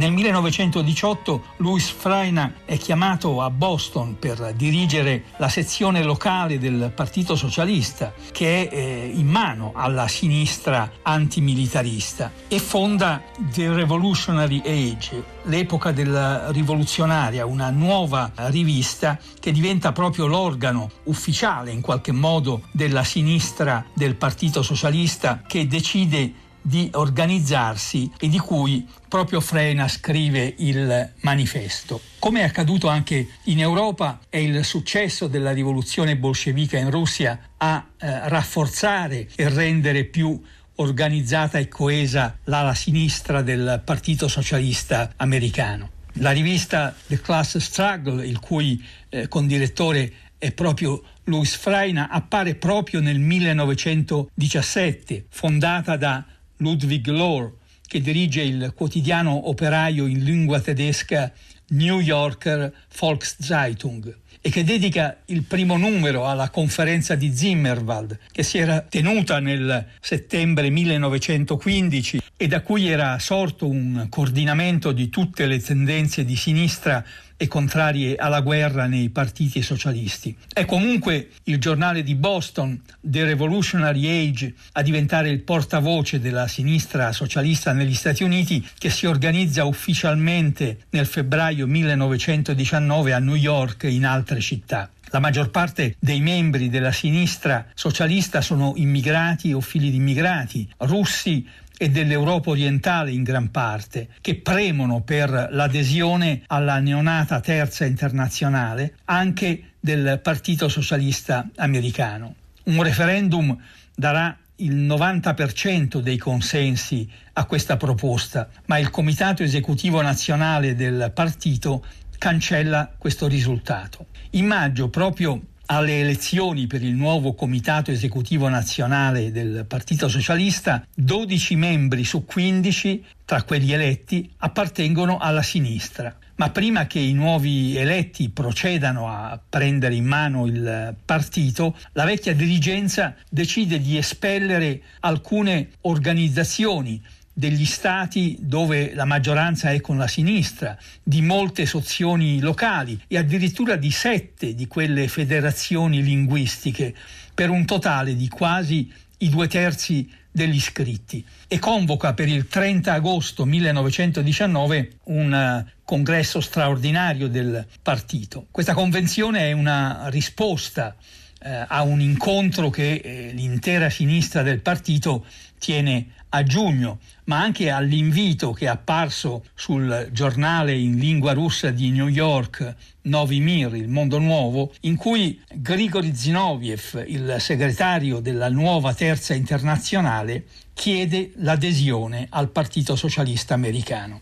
Nel 0.00 0.12
1918 0.12 1.42
Louis 1.58 1.90
Freina 1.90 2.54
è 2.64 2.78
chiamato 2.78 3.42
a 3.42 3.50
Boston 3.50 4.16
per 4.18 4.54
dirigere 4.56 5.24
la 5.36 5.50
sezione 5.50 6.02
locale 6.02 6.58
del 6.58 6.90
Partito 6.94 7.36
Socialista 7.36 8.14
che 8.32 8.66
è 8.66 8.74
eh, 8.74 9.12
in 9.14 9.26
mano 9.26 9.72
alla 9.74 10.08
sinistra 10.08 10.90
antimilitarista 11.02 12.32
e 12.48 12.58
fonda 12.60 13.22
The 13.52 13.74
Revolutionary 13.74 14.62
Age, 14.64 15.22
l'epoca 15.42 15.92
della 15.92 16.50
rivoluzionaria, 16.50 17.44
una 17.44 17.68
nuova 17.68 18.32
rivista 18.34 19.18
che 19.38 19.52
diventa 19.52 19.92
proprio 19.92 20.24
l'organo 20.24 20.90
ufficiale 21.04 21.72
in 21.72 21.82
qualche 21.82 22.12
modo 22.12 22.62
della 22.72 23.04
sinistra 23.04 23.84
del 23.92 24.14
Partito 24.14 24.62
Socialista 24.62 25.42
che 25.46 25.66
decide 25.66 26.48
di 26.62 26.88
organizzarsi 26.92 28.10
e 28.18 28.28
di 28.28 28.38
cui 28.38 28.86
proprio 29.08 29.40
Frena 29.40 29.88
scrive 29.88 30.54
il 30.58 31.12
manifesto. 31.20 32.00
Come 32.18 32.40
è 32.40 32.44
accaduto 32.44 32.88
anche 32.88 33.28
in 33.44 33.60
Europa, 33.60 34.20
è 34.28 34.36
il 34.36 34.62
successo 34.64 35.26
della 35.26 35.52
rivoluzione 35.52 36.16
bolscevica 36.16 36.76
in 36.78 36.90
Russia 36.90 37.38
a 37.56 37.86
eh, 37.98 38.28
rafforzare 38.28 39.28
e 39.34 39.48
rendere 39.48 40.04
più 40.04 40.38
organizzata 40.76 41.58
e 41.58 41.66
coesa 41.68 42.38
l'ala 42.44 42.74
sinistra 42.74 43.42
del 43.42 43.82
Partito 43.84 44.28
Socialista 44.28 45.12
americano. 45.16 45.90
La 46.14 46.32
rivista 46.32 46.94
The 47.06 47.20
Class 47.20 47.58
Struggle, 47.58 48.26
il 48.26 48.40
cui 48.40 48.82
eh, 49.10 49.28
condirettore 49.28 50.12
è 50.38 50.50
proprio 50.52 51.02
Louis 51.24 51.54
Freina, 51.54 52.08
appare 52.08 52.54
proprio 52.54 53.00
nel 53.00 53.18
1917, 53.18 55.26
fondata 55.28 55.96
da 55.96 56.24
Ludwig 56.60 57.06
Lohr, 57.08 57.52
che 57.86 58.00
dirige 58.00 58.42
il 58.42 58.72
quotidiano 58.74 59.48
operaio 59.48 60.06
in 60.06 60.22
lingua 60.22 60.60
tedesca 60.60 61.32
New 61.70 62.00
Yorker 62.00 62.72
Volkszeitung 62.98 64.16
e 64.40 64.50
che 64.50 64.64
dedica 64.64 65.18
il 65.26 65.42
primo 65.42 65.76
numero 65.76 66.26
alla 66.26 66.48
conferenza 66.48 67.14
di 67.14 67.34
Zimmerwald 67.34 68.18
che 68.32 68.42
si 68.42 68.58
era 68.58 68.80
tenuta 68.80 69.38
nel 69.38 69.86
settembre 70.00 70.70
1915 70.70 72.22
e 72.36 72.46
da 72.46 72.62
cui 72.62 72.88
era 72.88 73.18
sorto 73.18 73.68
un 73.68 74.06
coordinamento 74.08 74.92
di 74.92 75.08
tutte 75.10 75.46
le 75.46 75.60
tendenze 75.60 76.24
di 76.24 76.36
sinistra 76.36 77.04
e 77.42 77.48
contrarie 77.48 78.16
alla 78.16 78.42
guerra 78.42 78.84
nei 78.84 79.08
partiti 79.08 79.62
socialisti. 79.62 80.36
È 80.52 80.66
comunque 80.66 81.30
il 81.44 81.56
giornale 81.58 82.02
di 82.02 82.14
Boston, 82.14 82.78
The 83.00 83.24
Revolutionary 83.24 84.28
Age, 84.28 84.52
a 84.72 84.82
diventare 84.82 85.30
il 85.30 85.40
portavoce 85.40 86.20
della 86.20 86.46
sinistra 86.48 87.12
socialista 87.12 87.72
negli 87.72 87.94
Stati 87.94 88.24
Uniti 88.24 88.62
che 88.76 88.90
si 88.90 89.06
organizza 89.06 89.64
ufficialmente 89.64 90.80
nel 90.90 91.06
febbraio 91.06 91.66
1919 91.66 93.14
a 93.14 93.18
New 93.18 93.36
York 93.36 93.84
e 93.84 93.90
in 93.90 94.04
altre 94.04 94.40
città. 94.40 94.90
La 95.12 95.18
maggior 95.18 95.50
parte 95.50 95.96
dei 95.98 96.20
membri 96.20 96.68
della 96.68 96.92
sinistra 96.92 97.66
socialista 97.74 98.42
sono 98.42 98.74
immigrati 98.76 99.54
o 99.54 99.62
figli 99.62 99.88
di 99.90 99.96
immigrati, 99.96 100.68
russi 100.76 101.48
e 101.82 101.88
dell'Europa 101.88 102.50
orientale 102.50 103.10
in 103.10 103.22
gran 103.22 103.50
parte, 103.50 104.08
che 104.20 104.34
premono 104.34 105.00
per 105.00 105.48
l'adesione 105.50 106.42
alla 106.48 106.78
neonata 106.78 107.40
terza 107.40 107.86
internazionale 107.86 108.96
anche 109.06 109.76
del 109.80 110.20
Partito 110.22 110.68
Socialista 110.68 111.48
Americano. 111.56 112.34
Un 112.64 112.82
referendum 112.82 113.58
darà 113.94 114.36
il 114.56 114.76
90% 114.76 116.00
dei 116.00 116.18
consensi 116.18 117.10
a 117.32 117.46
questa 117.46 117.78
proposta, 117.78 118.50
ma 118.66 118.76
il 118.76 118.90
Comitato 118.90 119.42
Esecutivo 119.42 120.02
Nazionale 120.02 120.74
del 120.74 121.10
partito 121.14 121.82
cancella 122.18 122.92
questo 122.98 123.26
risultato. 123.26 124.08
In 124.32 124.44
maggio, 124.44 124.90
proprio 124.90 125.40
alle 125.72 126.00
elezioni 126.00 126.66
per 126.66 126.82
il 126.82 126.94
nuovo 126.94 127.34
comitato 127.34 127.92
esecutivo 127.92 128.48
nazionale 128.48 129.30
del 129.30 129.64
Partito 129.68 130.08
Socialista, 130.08 130.84
12 130.92 131.54
membri 131.54 132.02
su 132.02 132.24
15 132.24 133.04
tra 133.24 133.44
quelli 133.44 133.72
eletti 133.72 134.28
appartengono 134.38 135.18
alla 135.18 135.42
sinistra. 135.42 136.12
Ma 136.36 136.50
prima 136.50 136.86
che 136.88 136.98
i 136.98 137.12
nuovi 137.12 137.76
eletti 137.76 138.30
procedano 138.30 139.08
a 139.08 139.38
prendere 139.48 139.94
in 139.94 140.06
mano 140.06 140.46
il 140.46 140.96
partito, 141.04 141.76
la 141.92 142.04
vecchia 142.04 142.34
dirigenza 142.34 143.14
decide 143.28 143.78
di 143.78 143.96
espellere 143.96 144.80
alcune 145.00 145.68
organizzazioni 145.82 147.00
degli 147.32 147.64
stati 147.64 148.36
dove 148.40 148.92
la 148.94 149.04
maggioranza 149.04 149.70
è 149.70 149.80
con 149.80 149.96
la 149.96 150.08
sinistra, 150.08 150.76
di 151.02 151.22
molte 151.22 151.66
sozioni 151.66 152.40
locali 152.40 153.00
e 153.06 153.16
addirittura 153.16 153.76
di 153.76 153.90
sette 153.90 154.54
di 154.54 154.66
quelle 154.66 155.08
federazioni 155.08 156.02
linguistiche, 156.02 156.94
per 157.34 157.50
un 157.50 157.64
totale 157.64 158.16
di 158.16 158.28
quasi 158.28 158.92
i 159.18 159.28
due 159.28 159.48
terzi 159.48 160.08
degli 160.30 160.54
iscritti 160.54 161.24
e 161.48 161.58
convoca 161.58 162.14
per 162.14 162.28
il 162.28 162.46
30 162.46 162.92
agosto 162.92 163.44
1919 163.44 164.92
un 165.04 165.34
eh, 165.34 165.72
congresso 165.84 166.40
straordinario 166.40 167.28
del 167.28 167.66
partito. 167.82 168.46
Questa 168.50 168.74
convenzione 168.74 169.48
è 169.48 169.52
una 169.52 170.08
risposta 170.08 170.94
eh, 171.42 171.64
a 171.66 171.82
un 171.82 172.00
incontro 172.00 172.70
che 172.70 173.00
eh, 173.02 173.30
l'intera 173.32 173.90
sinistra 173.90 174.42
del 174.42 174.60
partito 174.60 175.26
tiene 175.58 176.06
a 176.30 176.42
giugno, 176.42 176.98
ma 177.24 177.40
anche 177.40 177.70
all'invito 177.70 178.52
che 178.52 178.66
è 178.66 178.68
apparso 178.68 179.44
sul 179.54 180.08
giornale 180.12 180.74
in 180.74 180.96
lingua 180.96 181.32
russa 181.32 181.70
di 181.70 181.90
New 181.90 182.08
York, 182.08 182.74
Novi 183.02 183.40
Mir, 183.40 183.74
il 183.74 183.88
mondo 183.88 184.18
nuovo, 184.18 184.72
in 184.80 184.96
cui 184.96 185.40
Grigori 185.52 186.14
Zinoviev, 186.14 187.04
il 187.06 187.36
segretario 187.38 188.20
della 188.20 188.48
nuova 188.48 188.94
terza 188.94 189.34
internazionale, 189.34 190.44
chiede 190.74 191.32
l'adesione 191.36 192.26
al 192.30 192.50
Partito 192.50 192.96
Socialista 192.96 193.54
Americano. 193.54 194.20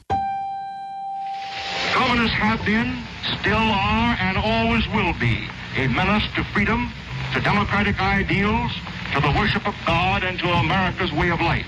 Communists 1.94 2.38
have 2.40 2.62
been, 2.64 3.02
still 3.40 3.70
are, 3.70 4.16
and 4.20 4.36
always 4.36 4.86
will 4.88 5.14
be 5.18 5.48
a 5.76 5.88
menace 5.88 6.26
to 6.34 6.44
freedom, 6.52 6.90
to 7.32 7.40
democratic 7.40 8.00
ideals, 8.00 8.72
to 9.12 9.20
the 9.20 9.32
worship 9.36 9.66
of 9.66 9.74
God, 9.84 10.22
and 10.22 10.38
to 10.38 10.48
America's 10.52 11.12
way 11.12 11.30
of 11.30 11.40
life. 11.40 11.66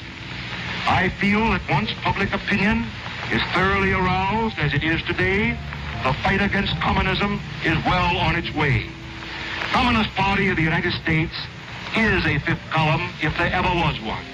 I 0.88 1.08
feel 1.20 1.50
that 1.50 1.60
once 1.68 1.90
public 2.02 2.32
opinion 2.32 2.84
is 3.32 3.42
thoroughly 3.52 3.92
aroused, 3.92 4.58
as 4.58 4.72
it 4.72 4.82
is 4.82 5.02
today, 5.02 5.56
the 6.02 6.12
fight 6.22 6.40
against 6.40 6.78
communism 6.80 7.40
is 7.64 7.76
well 7.84 8.16
on 8.18 8.34
its 8.36 8.52
way. 8.54 8.86
Communist 9.72 10.14
Party 10.14 10.48
of 10.48 10.56
the 10.56 10.62
United 10.62 10.92
States 11.02 11.32
is 11.96 12.24
a 12.24 12.38
fifth 12.40 12.70
column 12.70 13.08
if 13.20 13.36
there 13.36 13.52
ever 13.52 13.68
was 13.68 14.00
one. 14.00 14.24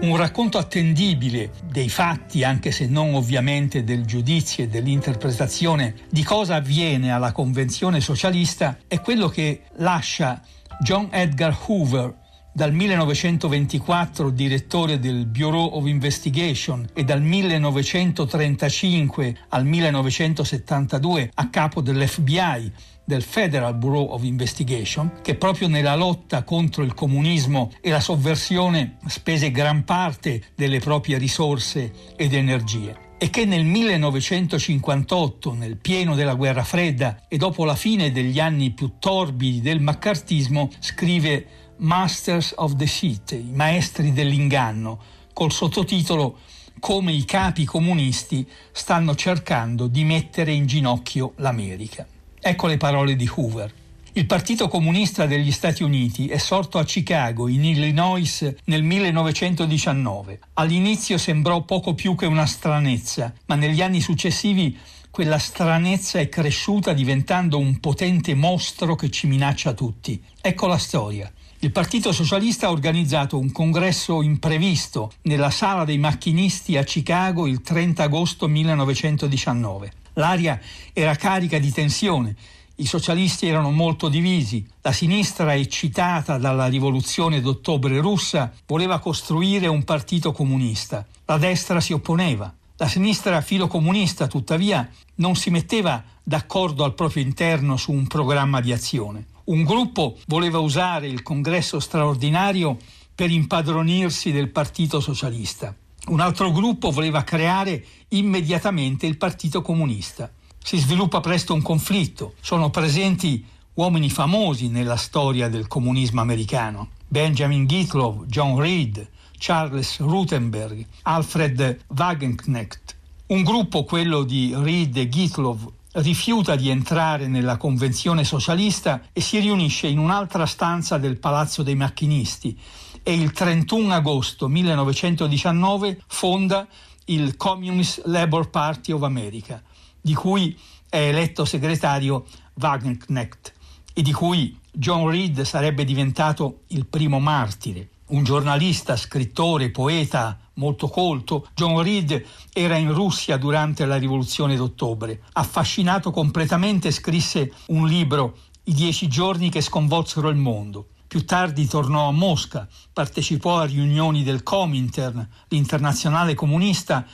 Un 0.00 0.16
racconto 0.16 0.58
attendibile 0.58 1.50
dei 1.64 1.88
fatti, 1.88 2.44
anche 2.44 2.72
se 2.72 2.86
non 2.86 3.14
ovviamente 3.14 3.84
del 3.84 4.04
giudizio 4.04 4.64
e 4.64 4.68
dell'interpretazione 4.68 5.94
di 6.10 6.22
cosa 6.22 6.56
avviene 6.56 7.10
alla 7.10 7.32
convenzione 7.32 8.00
socialista, 8.00 8.76
è 8.86 9.00
quello 9.00 9.28
che 9.28 9.62
lascia 9.76 10.42
John 10.80 11.08
Edgar 11.10 11.56
Hoover 11.66 12.22
dal 12.56 12.72
1924 12.72 14.30
direttore 14.30 15.00
del 15.00 15.26
Bureau 15.26 15.74
of 15.74 15.88
Investigation 15.88 16.88
e 16.94 17.02
dal 17.02 17.20
1935 17.20 19.36
al 19.48 19.66
1972 19.66 21.32
a 21.34 21.50
capo 21.50 21.80
dell'FBI, 21.80 22.70
del 23.04 23.22
Federal 23.22 23.74
Bureau 23.74 24.12
of 24.12 24.22
Investigation, 24.22 25.14
che 25.20 25.34
proprio 25.34 25.66
nella 25.66 25.96
lotta 25.96 26.44
contro 26.44 26.84
il 26.84 26.94
comunismo 26.94 27.72
e 27.80 27.90
la 27.90 27.98
sovversione 27.98 28.98
spese 29.08 29.50
gran 29.50 29.82
parte 29.82 30.40
delle 30.54 30.78
proprie 30.78 31.18
risorse 31.18 31.90
ed 32.14 32.34
energie. 32.34 33.02
E 33.18 33.30
che 33.30 33.46
nel 33.46 33.64
1958, 33.64 35.54
nel 35.54 35.76
pieno 35.76 36.14
della 36.14 36.34
guerra 36.34 36.62
fredda 36.62 37.22
e 37.26 37.36
dopo 37.36 37.64
la 37.64 37.74
fine 37.74 38.12
degli 38.12 38.38
anni 38.38 38.70
più 38.70 38.92
torbidi 38.98 39.60
del 39.60 39.80
maccartismo, 39.80 40.70
scrive 40.78 41.63
Masters 41.78 42.52
of 42.56 42.72
Deceit, 42.72 43.32
i 43.32 43.50
maestri 43.52 44.12
dell'inganno, 44.12 45.00
col 45.32 45.52
sottotitolo 45.52 46.38
Come 46.78 47.12
i 47.12 47.24
capi 47.24 47.64
comunisti 47.64 48.46
stanno 48.72 49.14
cercando 49.14 49.86
di 49.86 50.04
mettere 50.04 50.52
in 50.52 50.66
ginocchio 50.66 51.32
l'America. 51.36 52.06
Ecco 52.40 52.66
le 52.66 52.76
parole 52.76 53.16
di 53.16 53.28
Hoover. 53.34 53.72
Il 54.12 54.26
Partito 54.26 54.68
Comunista 54.68 55.26
degli 55.26 55.50
Stati 55.50 55.82
Uniti 55.82 56.28
è 56.28 56.38
sorto 56.38 56.78
a 56.78 56.84
Chicago, 56.84 57.48
in 57.48 57.64
Illinois, 57.64 58.54
nel 58.66 58.82
1919. 58.82 60.38
All'inizio 60.54 61.18
sembrò 61.18 61.62
poco 61.62 61.94
più 61.94 62.14
che 62.14 62.26
una 62.26 62.46
stranezza, 62.46 63.32
ma 63.46 63.56
negli 63.56 63.82
anni 63.82 64.00
successivi 64.00 64.78
quella 65.10 65.38
stranezza 65.38 66.18
è 66.18 66.28
cresciuta 66.28 66.92
diventando 66.92 67.58
un 67.58 67.80
potente 67.80 68.34
mostro 68.34 68.94
che 68.94 69.10
ci 69.10 69.26
minaccia 69.26 69.72
tutti. 69.72 70.22
Ecco 70.40 70.66
la 70.66 70.78
storia. 70.78 71.32
Il 71.64 71.72
Partito 71.72 72.12
Socialista 72.12 72.66
ha 72.66 72.70
organizzato 72.70 73.38
un 73.38 73.50
congresso 73.50 74.20
imprevisto 74.20 75.12
nella 75.22 75.48
sala 75.48 75.86
dei 75.86 75.96
macchinisti 75.96 76.76
a 76.76 76.82
Chicago 76.82 77.46
il 77.46 77.62
30 77.62 78.02
agosto 78.02 78.46
1919. 78.46 79.90
L'aria 80.12 80.60
era 80.92 81.14
carica 81.14 81.58
di 81.58 81.72
tensione. 81.72 82.36
I 82.74 82.84
socialisti 82.84 83.46
erano 83.46 83.70
molto 83.70 84.10
divisi. 84.10 84.62
La 84.82 84.92
sinistra, 84.92 85.54
eccitata 85.54 86.36
dalla 86.36 86.66
rivoluzione 86.66 87.40
d'ottobre 87.40 87.98
russa, 87.98 88.52
voleva 88.66 88.98
costruire 88.98 89.66
un 89.66 89.84
partito 89.84 90.32
comunista. 90.32 91.06
La 91.24 91.38
destra 91.38 91.80
si 91.80 91.94
opponeva. 91.94 92.54
La 92.76 92.88
sinistra 92.88 93.40
filocomunista, 93.40 94.26
tuttavia, 94.26 94.86
non 95.14 95.34
si 95.34 95.48
metteva 95.48 96.04
d'accordo 96.22 96.84
al 96.84 96.92
proprio 96.92 97.22
interno 97.22 97.78
su 97.78 97.90
un 97.90 98.06
programma 98.06 98.60
di 98.60 98.70
azione. 98.70 99.32
Un 99.44 99.62
gruppo 99.62 100.16
voleva 100.26 100.58
usare 100.58 101.06
il 101.06 101.22
congresso 101.22 101.78
straordinario 101.78 102.78
per 103.14 103.30
impadronirsi 103.30 104.32
del 104.32 104.48
Partito 104.48 105.00
Socialista. 105.00 105.76
Un 106.06 106.20
altro 106.20 106.50
gruppo 106.50 106.90
voleva 106.90 107.24
creare 107.24 107.84
immediatamente 108.08 109.06
il 109.06 109.18
Partito 109.18 109.60
Comunista. 109.60 110.32
Si 110.58 110.78
sviluppa 110.78 111.20
presto 111.20 111.52
un 111.52 111.60
conflitto. 111.60 112.34
Sono 112.40 112.70
presenti 112.70 113.44
uomini 113.74 114.08
famosi 114.08 114.68
nella 114.68 114.96
storia 114.96 115.50
del 115.50 115.66
comunismo 115.66 116.22
americano. 116.22 116.92
Benjamin 117.06 117.66
Gitlow, 117.66 118.24
John 118.24 118.58
Reed, 118.58 119.06
Charles 119.36 119.98
Rutenberg, 119.98 120.86
Alfred 121.02 121.84
Wagenknecht. 121.88 122.96
Un 123.26 123.42
gruppo, 123.42 123.84
quello 123.84 124.22
di 124.22 124.54
Reed 124.56 124.96
e 124.96 125.08
Gitlow, 125.08 125.73
rifiuta 125.94 126.56
di 126.56 126.70
entrare 126.70 127.28
nella 127.28 127.56
convenzione 127.56 128.24
socialista 128.24 129.02
e 129.12 129.20
si 129.20 129.38
riunisce 129.38 129.86
in 129.86 129.98
un'altra 129.98 130.46
stanza 130.46 130.98
del 130.98 131.18
Palazzo 131.18 131.62
dei 131.62 131.76
Macchinisti 131.76 132.58
e 133.02 133.14
il 133.14 133.32
31 133.32 133.94
agosto 133.94 134.48
1919 134.48 136.02
fonda 136.06 136.66
il 137.06 137.36
Communist 137.36 138.02
Labour 138.06 138.50
Party 138.50 138.92
of 138.92 139.02
America, 139.02 139.62
di 140.00 140.14
cui 140.14 140.58
è 140.88 141.08
eletto 141.08 141.44
segretario 141.44 142.24
Wagenknecht 142.54 143.52
e 143.92 144.02
di 144.02 144.12
cui 144.12 144.58
John 144.72 145.08
Reed 145.08 145.42
sarebbe 145.42 145.84
diventato 145.84 146.62
il 146.68 146.86
primo 146.86 147.20
martire. 147.20 147.90
Un 148.06 148.24
giornalista, 148.24 148.96
scrittore, 148.96 149.70
poeta 149.70 150.38
molto 150.54 150.88
colto, 150.88 151.48
John 151.54 151.82
Reed 151.82 152.24
era 152.52 152.76
in 152.76 152.92
Russia 152.92 153.36
durante 153.36 153.84
la 153.86 153.96
rivoluzione 153.96 154.56
d'ottobre. 154.56 155.22
Affascinato 155.32 156.10
completamente 156.10 156.90
scrisse 156.90 157.52
un 157.66 157.86
libro, 157.86 158.36
I 158.64 158.72
dieci 158.72 159.08
giorni 159.08 159.50
che 159.50 159.60
sconvolsero 159.60 160.28
il 160.28 160.36
mondo. 160.36 160.88
Più 161.06 161.24
tardi 161.24 161.66
tornò 161.66 162.08
a 162.08 162.12
Mosca, 162.12 162.66
partecipò 162.92 163.58
a 163.58 163.66
riunioni 163.66 164.22
del 164.22 164.42
Comintern, 164.42 165.28
l'internazionale 165.48 166.34
comunista, 166.34 167.06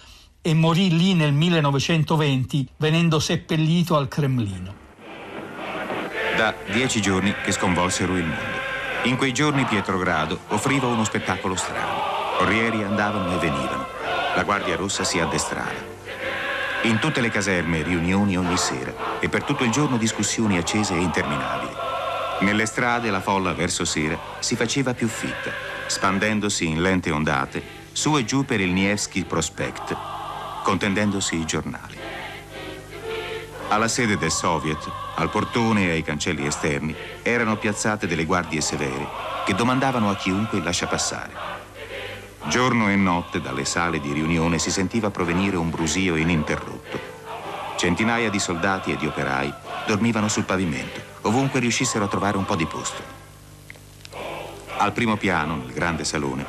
e 0.42 0.54
morì 0.54 0.97
lì 0.97 1.14
nel 1.14 1.32
1920 1.32 2.68
venendo 2.78 3.18
seppellito 3.18 3.97
al 3.97 4.09
Cremlino. 4.09 4.75
Da 6.37 6.54
dieci 6.73 7.02
giorni 7.02 7.35
che 7.44 7.52
sconvolsero 7.52 8.16
il 8.16 8.25
mondo. 8.25 8.59
In 9.04 9.16
quei 9.16 9.32
giorni 9.32 9.64
Pietrogrado 9.64 10.38
offriva 10.49 10.87
uno 10.87 11.04
spettacolo 11.04 11.56
strano. 11.56 12.20
Corrieri 12.40 12.82
andavano 12.82 13.35
e 13.35 13.38
venivano. 13.38 13.87
La 14.35 14.44
Guardia 14.44 14.75
Rossa 14.75 15.04
si 15.04 15.20
addestrava. 15.20 15.76
In 16.85 16.99
tutte 16.99 17.20
le 17.20 17.28
caserme 17.28 17.82
riunioni 17.82 18.38
ogni 18.38 18.56
sera 18.56 19.20
e 19.20 19.28
per 19.28 19.44
tutto 19.44 19.62
il 19.62 19.70
giorno 19.70 19.99
discussioni 19.99 20.56
accese 20.56 20.94
e 20.94 21.02
interminabili. 21.02 21.75
Nelle 22.40 22.64
strade 22.64 23.11
la 23.11 23.20
folla 23.20 23.52
verso 23.52 23.85
sera 23.85 24.18
si 24.38 24.56
faceva 24.56 24.94
più 24.94 25.06
fitta, 25.06 25.50
spandendosi 25.87 26.66
in 26.66 26.80
lente 26.80 27.11
ondate 27.11 27.62
su 27.92 28.16
e 28.16 28.25
giù 28.25 28.47
per 28.47 28.59
il 28.61 28.70
Nevsky 28.70 29.25
Prospect, 29.25 29.94
contendendosi 30.62 31.37
i 31.37 31.44
giornali. 31.44 31.99
Alla 33.68 33.88
sede 33.88 34.16
del 34.16 34.30
Soviet, 34.30 34.90
al 35.16 35.28
portone 35.28 35.88
e 35.88 35.90
ai 35.90 36.02
cancelli 36.02 36.47
esterni, 36.47 36.97
erano 37.20 37.59
piazzate 37.59 38.06
delle 38.06 38.25
guardie 38.25 38.62
severe 38.62 39.06
che 39.44 39.54
domandavano 39.54 40.09
a 40.09 40.16
chiunque 40.16 40.62
lascia 40.62 40.87
passare. 40.87 41.60
Giorno 42.49 42.88
e 42.88 42.97
notte 42.97 43.40
dalle 43.40 43.64
sale 43.64 44.00
di 44.00 44.12
riunione 44.12 44.59
si 44.59 44.70
sentiva 44.70 45.11
provenire 45.11 45.56
un 45.56 45.70
brusio 45.70 46.16
ininterrotto. 46.16 46.99
Centinaia 47.76 48.30
di 48.30 48.38
soldati 48.38 48.92
e 48.92 48.97
di 48.97 49.06
operai 49.06 49.52
dormivano 49.87 50.28
sul 50.28 50.44
pavimento, 50.44 51.00
ovunque 51.23 51.61
riuscissero 51.61 52.04
a 52.04 52.09
trovare 52.09 52.37
un 52.37 52.44
po' 52.44 52.56
di 52.56 52.66
posto. 52.66 53.02
Al 54.78 54.92
primo 54.92 55.16
piano, 55.16 55.56
nel 55.56 55.73
grande 55.73 56.04
salone, 56.04 56.44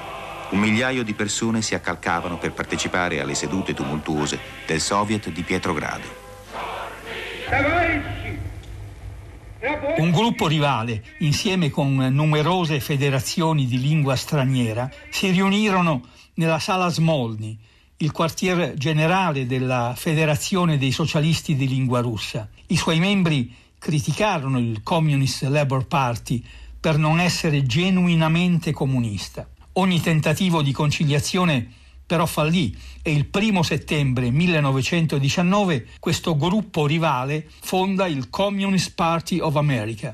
un 0.51 0.59
migliaio 0.59 1.03
di 1.03 1.13
persone 1.13 1.61
si 1.61 1.75
accalcavano 1.75 2.37
per 2.37 2.53
partecipare 2.53 3.21
alle 3.21 3.35
sedute 3.35 3.73
tumultuose 3.73 4.39
del 4.65 4.81
Soviet 4.81 5.29
di 5.29 5.43
Pietrogrado. 5.43 6.19
Un 9.97 10.09
gruppo 10.09 10.47
rivale, 10.47 11.03
insieme 11.19 11.69
con 11.69 11.93
numerose 11.93 12.79
federazioni 12.79 13.67
di 13.67 13.79
lingua 13.79 14.15
straniera, 14.15 14.89
si 15.11 15.29
riunirono 15.29 16.01
nella 16.35 16.57
sala 16.57 16.89
Smolny, 16.89 17.55
il 17.97 18.11
quartier 18.11 18.73
generale 18.73 19.45
della 19.45 19.93
Federazione 19.95 20.79
dei 20.79 20.91
Socialisti 20.91 21.55
di 21.55 21.67
Lingua 21.67 22.01
Russa. 22.01 22.49
I 22.67 22.75
suoi 22.75 22.97
membri 22.97 23.53
criticarono 23.77 24.57
il 24.57 24.81
Communist 24.81 25.43
Labour 25.43 25.85
Party 25.85 26.43
per 26.79 26.97
non 26.97 27.19
essere 27.19 27.63
genuinamente 27.63 28.71
comunista. 28.71 29.47
Ogni 29.73 30.01
tentativo 30.01 30.63
di 30.63 30.71
conciliazione 30.71 31.73
però 32.11 32.25
fallì 32.25 32.77
e 33.01 33.13
il 33.13 33.25
primo 33.25 33.63
settembre 33.63 34.31
1919 34.31 35.87
questo 35.97 36.35
gruppo 36.35 36.85
rivale 36.85 37.47
fonda 37.61 38.05
il 38.05 38.29
Communist 38.29 38.95
Party 38.95 39.39
of 39.39 39.55
America, 39.55 40.13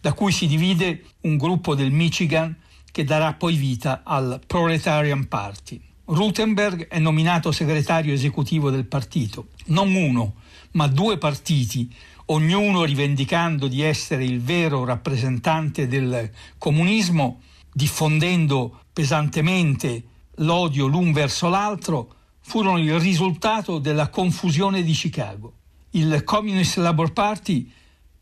da 0.00 0.12
cui 0.12 0.30
si 0.30 0.46
divide 0.46 1.02
un 1.22 1.36
gruppo 1.36 1.74
del 1.74 1.90
Michigan 1.90 2.56
che 2.92 3.02
darà 3.02 3.32
poi 3.32 3.56
vita 3.56 4.02
al 4.04 4.40
Proletarian 4.46 5.26
Party. 5.26 5.80
Rutenberg 6.04 6.86
è 6.86 7.00
nominato 7.00 7.50
segretario 7.50 8.14
esecutivo 8.14 8.70
del 8.70 8.86
partito, 8.86 9.48
non 9.64 9.92
uno, 9.96 10.34
ma 10.74 10.86
due 10.86 11.18
partiti, 11.18 11.92
ognuno 12.26 12.84
rivendicando 12.84 13.66
di 13.66 13.82
essere 13.82 14.24
il 14.24 14.40
vero 14.40 14.84
rappresentante 14.84 15.88
del 15.88 16.30
comunismo, 16.56 17.40
diffondendo 17.72 18.82
pesantemente 18.92 20.04
l'odio 20.36 20.86
l'un 20.86 21.12
verso 21.12 21.48
l'altro 21.48 22.14
furono 22.40 22.78
il 22.78 22.98
risultato 22.98 23.78
della 23.78 24.08
confusione 24.08 24.82
di 24.82 24.92
Chicago. 24.92 25.54
Il 25.90 26.22
Communist 26.24 26.78
Labour 26.78 27.12
Party 27.12 27.70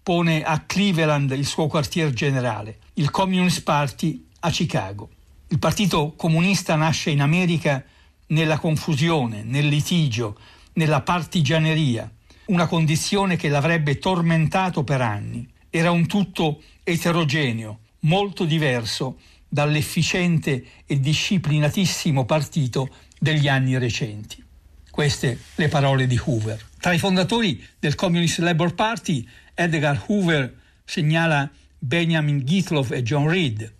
pone 0.02 0.42
a 0.42 0.60
Cleveland 0.60 1.30
il 1.30 1.46
suo 1.46 1.66
quartier 1.68 2.12
generale, 2.12 2.78
il 2.94 3.10
Communist 3.10 3.62
Party 3.62 4.26
a 4.40 4.50
Chicago. 4.50 5.08
Il 5.48 5.58
Partito 5.58 6.14
Comunista 6.16 6.74
nasce 6.74 7.10
in 7.10 7.20
America 7.20 7.84
nella 8.28 8.58
confusione, 8.58 9.42
nel 9.42 9.66
litigio, 9.66 10.36
nella 10.74 11.00
partigianeria, 11.00 12.10
una 12.46 12.66
condizione 12.66 13.36
che 13.36 13.48
l'avrebbe 13.48 13.98
tormentato 13.98 14.84
per 14.84 15.00
anni. 15.00 15.48
Era 15.68 15.90
un 15.90 16.06
tutto 16.06 16.62
eterogeneo, 16.82 17.80
molto 18.00 18.44
diverso 18.44 19.18
dall'efficiente 19.50 20.64
e 20.86 21.00
disciplinatissimo 21.00 22.24
partito 22.24 22.88
degli 23.18 23.48
anni 23.48 23.76
recenti. 23.76 24.42
Queste 24.90 25.38
le 25.56 25.68
parole 25.68 26.06
di 26.06 26.18
Hoover. 26.24 26.68
Tra 26.78 26.92
i 26.92 26.98
fondatori 26.98 27.62
del 27.78 27.94
Communist 27.96 28.38
Labour 28.38 28.74
Party, 28.74 29.26
Edgar 29.54 30.04
Hoover 30.06 30.56
segnala 30.84 31.50
Benjamin 31.78 32.44
Gitloff 32.44 32.92
e 32.92 33.02
John 33.02 33.28
Reed. 33.28 33.72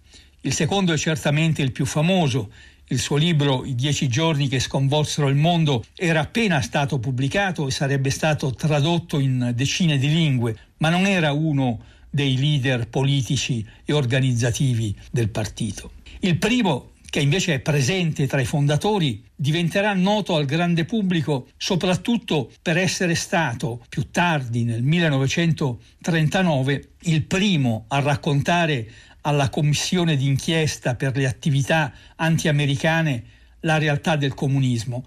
Il 0.43 0.53
secondo 0.53 0.93
è 0.93 0.97
certamente 0.97 1.63
il 1.63 1.73
più 1.73 1.87
famoso. 1.87 2.51
Il 2.89 2.99
suo 2.99 3.17
libro 3.17 3.65
I 3.65 3.77
dieci 3.77 4.09
giorni 4.09 4.49
che 4.49 4.59
sconvolsero 4.59 5.29
il 5.29 5.37
mondo 5.37 5.85
era 5.95 6.21
appena 6.21 6.61
stato 6.61 6.99
pubblicato 6.99 7.69
e 7.69 7.71
sarebbe 7.71 8.11
stato 8.11 8.53
tradotto 8.53 9.21
in 9.21 9.53
decine 9.55 9.97
di 9.97 10.09
lingue, 10.09 10.57
ma 10.79 10.89
non 10.89 11.07
era 11.07 11.33
uno 11.33 11.79
dei 12.11 12.37
leader 12.37 12.89
politici 12.89 13.67
e 13.85 13.93
organizzativi 13.93 14.95
del 15.11 15.31
partito. 15.31 15.93
Il 16.21 16.39
primo 16.39 16.91
che 17.11 17.21
invece 17.21 17.55
è 17.55 17.61
presente 17.61 18.29
tra 18.29 18.41
i 18.41 18.45
fondatori, 18.45 19.25
diventerà 19.35 19.93
noto 19.95 20.37
al 20.37 20.45
grande 20.45 20.85
pubblico 20.85 21.49
soprattutto 21.57 22.53
per 22.63 22.79
essere 22.79 23.17
stato, 23.17 23.85
più 23.89 24.13
tardi 24.13 24.63
nel 24.63 24.85
1939, 24.85 26.91
il 27.01 27.25
primo 27.25 27.87
a 27.89 27.99
raccontare 27.99 28.89
alla 29.23 29.51
commissione 29.51 30.17
d'inchiesta 30.17 30.95
per 30.95 31.17
le 31.17 31.27
attività 31.27 31.93
anti-americane 32.15 33.25
la 33.61 33.77
realtà 33.77 34.15
del 34.15 34.35
comunismo, 34.35 35.05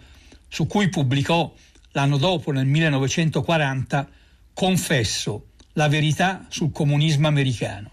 su 0.49 0.67
cui 0.67 0.89
pubblicò 0.89 1.53
l'anno 1.93 2.17
dopo, 2.17 2.51
nel 2.51 2.65
1940, 2.65 4.09
Confesso, 4.53 5.47
la 5.73 5.87
verità 5.87 6.45
sul 6.49 6.71
comunismo 6.71 7.27
americano. 7.27 7.91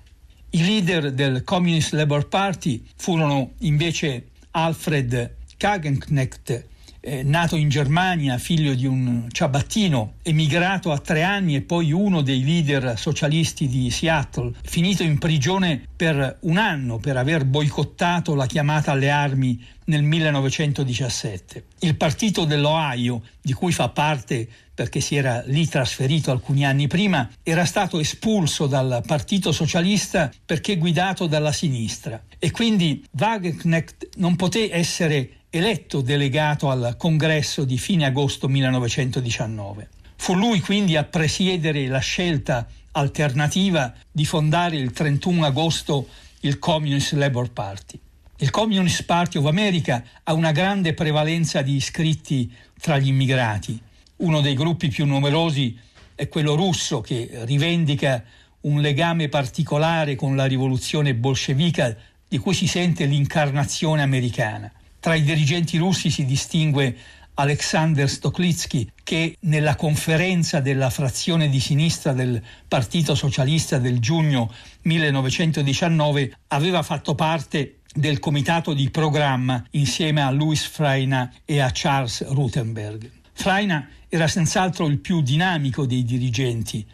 I 0.50 0.64
leader 0.64 1.12
del 1.12 1.44
Communist 1.44 1.92
Labour 1.92 2.26
Party 2.28 2.82
furono 2.96 3.52
invece 3.58 4.30
Alfred 4.50 5.36
Kagenknecht, 5.56 6.64
eh, 7.02 7.22
nato 7.22 7.56
in 7.56 7.68
Germania, 7.68 8.36
figlio 8.36 8.74
di 8.74 8.84
un 8.84 9.28
ciabattino, 9.30 10.14
emigrato 10.22 10.90
a 10.90 10.98
tre 10.98 11.22
anni 11.22 11.54
e 11.54 11.62
poi 11.62 11.92
uno 11.92 12.20
dei 12.20 12.44
leader 12.44 12.98
socialisti 12.98 13.68
di 13.68 13.90
Seattle, 13.90 14.52
finito 14.62 15.02
in 15.02 15.18
prigione 15.18 15.82
per 15.96 16.38
un 16.40 16.58
anno 16.58 16.98
per 16.98 17.16
aver 17.16 17.44
boicottato 17.44 18.34
la 18.34 18.46
chiamata 18.46 18.90
alle 18.90 19.10
armi 19.10 19.64
nel 19.84 20.02
1917. 20.02 21.64
Il 21.80 21.96
partito 21.96 22.44
dell'Ohio, 22.44 23.22
di 23.40 23.52
cui 23.52 23.72
fa 23.72 23.88
parte 23.88 24.48
perché 24.80 25.00
si 25.00 25.14
era 25.14 25.42
lì 25.44 25.68
trasferito 25.68 26.30
alcuni 26.30 26.64
anni 26.64 26.86
prima, 26.86 27.28
era 27.42 27.66
stato 27.66 28.00
espulso 28.00 28.66
dal 28.66 29.02
Partito 29.06 29.52
Socialista 29.52 30.32
perché 30.46 30.78
guidato 30.78 31.26
dalla 31.26 31.52
sinistra 31.52 32.18
e 32.38 32.50
quindi 32.50 33.04
Wagenknecht 33.10 34.16
non 34.16 34.36
poté 34.36 34.74
essere 34.74 35.42
eletto 35.50 36.00
delegato 36.00 36.70
al 36.70 36.94
congresso 36.96 37.64
di 37.64 37.76
fine 37.76 38.06
agosto 38.06 38.48
1919. 38.48 39.88
Fu 40.16 40.34
lui 40.34 40.60
quindi 40.60 40.96
a 40.96 41.04
presiedere 41.04 41.86
la 41.86 41.98
scelta 41.98 42.66
alternativa 42.92 43.92
di 44.10 44.24
fondare 44.24 44.76
il 44.76 44.92
31 44.92 45.44
agosto 45.44 46.08
il 46.40 46.58
Communist 46.58 47.12
Labour 47.12 47.52
Party. 47.52 48.00
Il 48.38 48.48
Communist 48.48 49.04
Party 49.04 49.36
of 49.36 49.44
America 49.44 50.02
ha 50.22 50.32
una 50.32 50.52
grande 50.52 50.94
prevalenza 50.94 51.60
di 51.60 51.74
iscritti 51.74 52.50
tra 52.80 52.96
gli 52.96 53.08
immigrati. 53.08 53.78
Uno 54.20 54.42
dei 54.42 54.54
gruppi 54.54 54.88
più 54.88 55.06
numerosi 55.06 55.78
è 56.14 56.28
quello 56.28 56.54
russo 56.54 57.00
che 57.00 57.30
rivendica 57.44 58.22
un 58.62 58.82
legame 58.82 59.30
particolare 59.30 60.14
con 60.14 60.36
la 60.36 60.44
rivoluzione 60.44 61.14
bolscevica 61.14 61.96
di 62.28 62.36
cui 62.36 62.52
si 62.52 62.66
sente 62.66 63.06
l'incarnazione 63.06 64.02
americana. 64.02 64.70
Tra 65.00 65.14
i 65.14 65.22
dirigenti 65.22 65.78
russi 65.78 66.10
si 66.10 66.26
distingue 66.26 66.94
Alexander 67.32 68.10
Stoklitsky, 68.10 68.90
che 69.02 69.38
nella 69.40 69.74
conferenza 69.74 70.60
della 70.60 70.90
frazione 70.90 71.48
di 71.48 71.58
sinistra 71.58 72.12
del 72.12 72.42
Partito 72.68 73.14
Socialista 73.14 73.78
del 73.78 74.00
giugno 74.00 74.52
1919 74.82 76.36
aveva 76.48 76.82
fatto 76.82 77.14
parte 77.14 77.78
del 77.94 78.18
comitato 78.18 78.74
di 78.74 78.90
programma 78.90 79.64
insieme 79.70 80.20
a 80.20 80.30
Louis 80.30 80.62
Freina 80.62 81.32
e 81.46 81.60
a 81.60 81.70
Charles 81.72 82.28
Rutenberg. 82.28 83.10
Freina 83.32 83.88
era 84.10 84.26
senz'altro 84.26 84.86
il 84.86 84.98
più 84.98 85.22
dinamico 85.22 85.86
dei 85.86 86.02
dirigenti, 86.02 86.84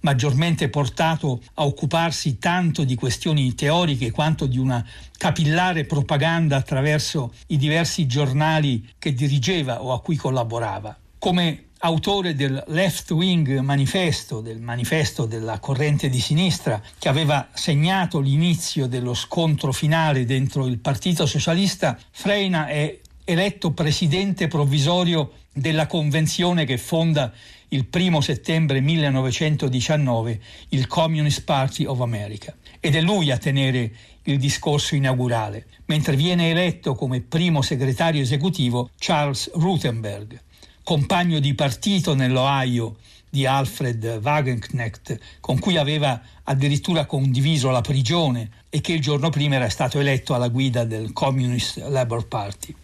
maggiormente 0.00 0.68
portato 0.68 1.40
a 1.54 1.64
occuparsi 1.64 2.38
tanto 2.38 2.82
di 2.82 2.96
questioni 2.96 3.54
teoriche 3.54 4.10
quanto 4.10 4.46
di 4.46 4.58
una 4.58 4.84
capillare 5.16 5.84
propaganda 5.84 6.56
attraverso 6.56 7.32
i 7.46 7.56
diversi 7.56 8.06
giornali 8.06 8.86
che 8.98 9.14
dirigeva 9.14 9.82
o 9.82 9.92
a 9.92 10.00
cui 10.00 10.16
collaborava. 10.16 10.98
Come 11.16 11.66
autore 11.78 12.34
del 12.34 12.62
Left 12.68 13.10
Wing 13.12 13.60
Manifesto, 13.60 14.40
del 14.40 14.60
manifesto 14.60 15.26
della 15.26 15.60
corrente 15.60 16.08
di 16.08 16.18
sinistra, 16.18 16.82
che 16.98 17.08
aveva 17.08 17.48
segnato 17.52 18.18
l'inizio 18.18 18.86
dello 18.88 19.14
scontro 19.14 19.70
finale 19.70 20.24
dentro 20.24 20.66
il 20.66 20.78
Partito 20.78 21.24
Socialista, 21.24 21.96
Freina 22.10 22.66
è 22.66 22.98
eletto 23.24 23.72
presidente 23.72 24.48
provvisorio 24.48 25.32
della 25.52 25.86
convenzione 25.86 26.66
che 26.66 26.76
fonda 26.76 27.32
il 27.68 27.86
1 27.90 28.20
settembre 28.20 28.80
1919 28.80 30.40
il 30.70 30.86
Communist 30.86 31.44
Party 31.44 31.84
of 31.84 32.00
America. 32.00 32.54
Ed 32.80 32.94
è 32.94 33.00
lui 33.00 33.30
a 33.30 33.38
tenere 33.38 33.90
il 34.24 34.38
discorso 34.38 34.94
inaugurale, 34.94 35.66
mentre 35.86 36.16
viene 36.16 36.50
eletto 36.50 36.94
come 36.94 37.20
primo 37.22 37.62
segretario 37.62 38.20
esecutivo 38.20 38.90
Charles 38.98 39.50
Rutenberg, 39.54 40.40
compagno 40.82 41.38
di 41.40 41.54
partito 41.54 42.14
nell'Ohio 42.14 42.96
di 43.28 43.46
Alfred 43.46 44.20
Wagenknecht, 44.22 45.18
con 45.40 45.58
cui 45.58 45.76
aveva 45.76 46.20
addirittura 46.44 47.06
condiviso 47.06 47.70
la 47.70 47.80
prigione 47.80 48.50
e 48.74 48.80
che 48.80 48.92
il 48.92 49.00
giorno 49.00 49.30
prima 49.30 49.54
era 49.54 49.68
stato 49.68 50.00
eletto 50.00 50.34
alla 50.34 50.48
guida 50.48 50.82
del 50.82 51.12
Communist 51.12 51.76
Labour 51.76 52.26
Party. 52.26 52.74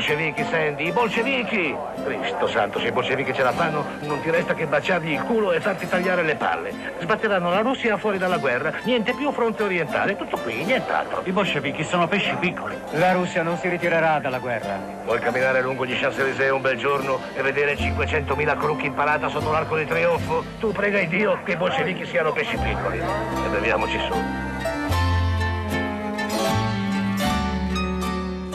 Bolscevichi, 0.00 0.46
Sandy, 0.48 0.86
i 0.86 0.92
bolscevichi! 0.92 1.76
Cristo 2.02 2.48
santo, 2.48 2.80
se 2.80 2.86
i 2.86 2.90
bolscevichi 2.90 3.34
ce 3.34 3.42
la 3.42 3.52
fanno, 3.52 3.84
non 4.00 4.18
ti 4.22 4.30
resta 4.30 4.54
che 4.54 4.64
baciargli 4.64 5.10
il 5.12 5.20
culo 5.24 5.52
e 5.52 5.60
farti 5.60 5.86
tagliare 5.86 6.22
le 6.22 6.36
palle. 6.36 6.72
Sbatteranno 7.00 7.50
la 7.50 7.60
Russia 7.60 7.98
fuori 7.98 8.16
dalla 8.16 8.38
guerra, 8.38 8.72
niente 8.84 9.12
più 9.12 9.30
fronte 9.30 9.62
orientale, 9.62 10.16
tutto 10.16 10.38
qui, 10.38 10.64
nient'altro. 10.64 11.20
I 11.26 11.32
bolscevichi 11.32 11.84
sono 11.84 12.08
pesci 12.08 12.34
piccoli. 12.40 12.78
La 12.92 13.12
Russia 13.12 13.42
non 13.42 13.58
si 13.58 13.68
ritirerà 13.68 14.18
dalla 14.20 14.38
guerra. 14.38 14.80
Vuoi 15.04 15.18
camminare 15.18 15.60
lungo 15.60 15.84
gli 15.84 15.94
Champs-Élysées 15.94 16.50
un 16.50 16.62
bel 16.62 16.78
giorno 16.78 17.20
e 17.34 17.42
vedere 17.42 17.76
500.000 17.76 18.56
crocchi 18.56 18.86
in 18.86 18.94
parata 18.94 19.28
sotto 19.28 19.50
l'arco 19.50 19.76
di 19.76 19.84
trionfo? 19.84 20.42
Tu 20.60 20.72
prega 20.72 20.98
Dio 21.02 21.42
che 21.44 21.52
i 21.52 21.56
bolscevichi 21.56 22.06
siano 22.06 22.32
pesci 22.32 22.56
piccoli. 22.56 22.98
E 22.98 23.48
beviamoci 23.50 23.98
su. 23.98 24.14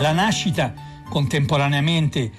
La 0.01 0.11
nascita 0.11 0.84
contemporaneamente 1.15 2.29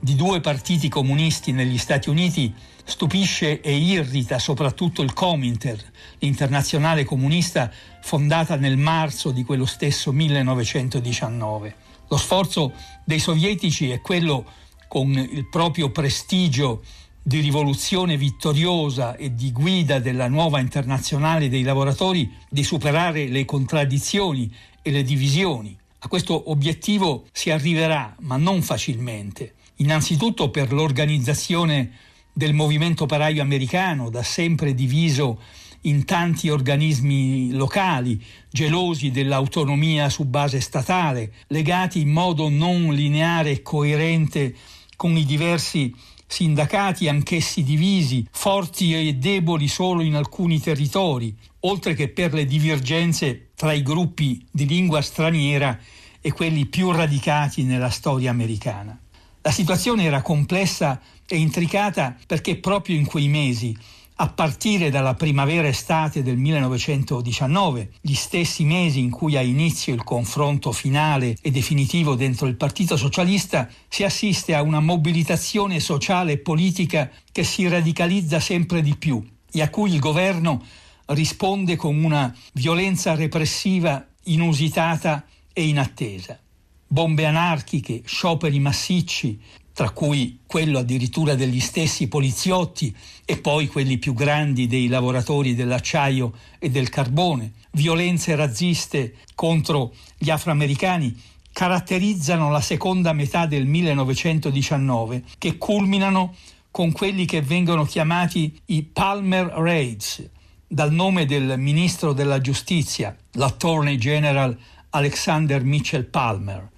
di 0.00 0.14
due 0.14 0.40
partiti 0.40 0.88
comunisti 0.88 1.52
negli 1.52 1.76
Stati 1.76 2.08
Uniti 2.08 2.50
stupisce 2.82 3.60
e 3.60 3.76
irrita 3.76 4.38
soprattutto 4.38 5.02
il 5.02 5.12
Cominter, 5.12 5.78
l'internazionale 6.20 7.04
comunista 7.04 7.70
fondata 8.00 8.56
nel 8.56 8.78
marzo 8.78 9.32
di 9.32 9.44
quello 9.44 9.66
stesso 9.66 10.12
1919. 10.12 11.74
Lo 12.08 12.16
sforzo 12.16 12.72
dei 13.04 13.18
sovietici 13.18 13.90
è 13.90 14.00
quello 14.00 14.46
con 14.88 15.10
il 15.10 15.46
proprio 15.50 15.90
prestigio 15.90 16.82
di 17.22 17.38
rivoluzione 17.40 18.16
vittoriosa 18.16 19.14
e 19.14 19.34
di 19.34 19.52
guida 19.52 19.98
della 19.98 20.28
nuova 20.28 20.58
internazionale 20.58 21.50
dei 21.50 21.64
lavoratori 21.64 22.32
di 22.48 22.64
superare 22.64 23.28
le 23.28 23.44
contraddizioni 23.44 24.50
e 24.80 24.90
le 24.90 25.02
divisioni 25.02 25.80
a 26.04 26.08
questo 26.08 26.50
obiettivo 26.50 27.26
si 27.30 27.50
arriverà, 27.50 28.16
ma 28.20 28.36
non 28.36 28.60
facilmente, 28.62 29.54
innanzitutto 29.76 30.50
per 30.50 30.72
l'organizzazione 30.72 31.92
del 32.32 32.54
movimento 32.54 33.04
operaio 33.04 33.40
americano, 33.40 34.10
da 34.10 34.24
sempre 34.24 34.74
diviso 34.74 35.40
in 35.82 36.04
tanti 36.04 36.48
organismi 36.48 37.52
locali, 37.52 38.20
gelosi 38.50 39.12
dell'autonomia 39.12 40.08
su 40.08 40.24
base 40.24 40.60
statale, 40.60 41.34
legati 41.48 42.00
in 42.00 42.10
modo 42.10 42.48
non 42.48 42.92
lineare 42.92 43.50
e 43.52 43.62
coerente 43.62 44.56
con 44.96 45.16
i 45.16 45.24
diversi 45.24 45.94
sindacati 46.32 47.08
anch'essi 47.08 47.62
divisi, 47.62 48.26
forti 48.30 48.94
e 48.94 49.16
deboli 49.16 49.68
solo 49.68 50.00
in 50.00 50.14
alcuni 50.14 50.58
territori, 50.60 51.36
oltre 51.60 51.92
che 51.92 52.08
per 52.08 52.32
le 52.32 52.46
divergenze 52.46 53.50
tra 53.54 53.74
i 53.74 53.82
gruppi 53.82 54.42
di 54.50 54.66
lingua 54.66 55.02
straniera 55.02 55.78
e 56.22 56.32
quelli 56.32 56.64
più 56.64 56.90
radicati 56.90 57.64
nella 57.64 57.90
storia 57.90 58.30
americana. 58.30 58.98
La 59.42 59.50
situazione 59.50 60.04
era 60.04 60.22
complessa 60.22 61.02
e 61.26 61.36
intricata 61.36 62.16
perché 62.26 62.56
proprio 62.56 62.96
in 62.96 63.04
quei 63.04 63.28
mesi, 63.28 63.76
a 64.22 64.28
partire 64.28 64.88
dalla 64.88 65.14
primavera-estate 65.14 66.22
del 66.22 66.36
1919, 66.36 67.94
gli 68.00 68.14
stessi 68.14 68.62
mesi 68.62 69.00
in 69.00 69.10
cui 69.10 69.36
ha 69.36 69.42
inizio 69.42 69.92
il 69.94 70.04
confronto 70.04 70.70
finale 70.70 71.36
e 71.42 71.50
definitivo 71.50 72.14
dentro 72.14 72.46
il 72.46 72.54
Partito 72.54 72.96
Socialista, 72.96 73.68
si 73.88 74.04
assiste 74.04 74.54
a 74.54 74.62
una 74.62 74.78
mobilitazione 74.78 75.80
sociale 75.80 76.32
e 76.34 76.38
politica 76.38 77.10
che 77.32 77.42
si 77.42 77.66
radicalizza 77.66 78.38
sempre 78.38 78.80
di 78.80 78.94
più 78.94 79.20
e 79.50 79.60
a 79.60 79.70
cui 79.70 79.92
il 79.92 79.98
governo 79.98 80.64
risponde 81.06 81.74
con 81.74 81.96
una 82.04 82.32
violenza 82.52 83.16
repressiva 83.16 84.06
inusitata 84.26 85.24
e 85.52 85.66
in 85.66 85.80
attesa. 85.80 86.38
Bombe 86.86 87.26
anarchiche, 87.26 88.02
scioperi 88.04 88.60
massicci, 88.60 89.40
tra 89.72 89.90
cui 89.90 90.40
quello 90.46 90.78
addirittura 90.78 91.34
degli 91.34 91.60
stessi 91.60 92.08
poliziotti 92.08 92.94
e 93.24 93.38
poi 93.38 93.66
quelli 93.68 93.98
più 93.98 94.12
grandi 94.12 94.66
dei 94.66 94.88
lavoratori 94.88 95.54
dell'acciaio 95.54 96.32
e 96.58 96.70
del 96.70 96.88
carbone, 96.88 97.52
violenze 97.72 98.34
razziste 98.36 99.16
contro 99.34 99.94
gli 100.18 100.30
afroamericani, 100.30 101.18
caratterizzano 101.52 102.50
la 102.50 102.60
seconda 102.60 103.12
metà 103.12 103.46
del 103.46 103.66
1919 103.66 105.22
che 105.38 105.56
culminano 105.56 106.34
con 106.70 106.92
quelli 106.92 107.26
che 107.26 107.42
vengono 107.42 107.84
chiamati 107.84 108.58
i 108.66 108.82
Palmer 108.82 109.46
Raids, 109.46 110.26
dal 110.66 110.90
nome 110.90 111.26
del 111.26 111.58
ministro 111.58 112.14
della 112.14 112.40
giustizia, 112.40 113.14
l'Attorney 113.32 113.96
General 113.96 114.56
Alexander 114.90 115.62
Mitchell 115.64 116.08
Palmer 116.08 116.71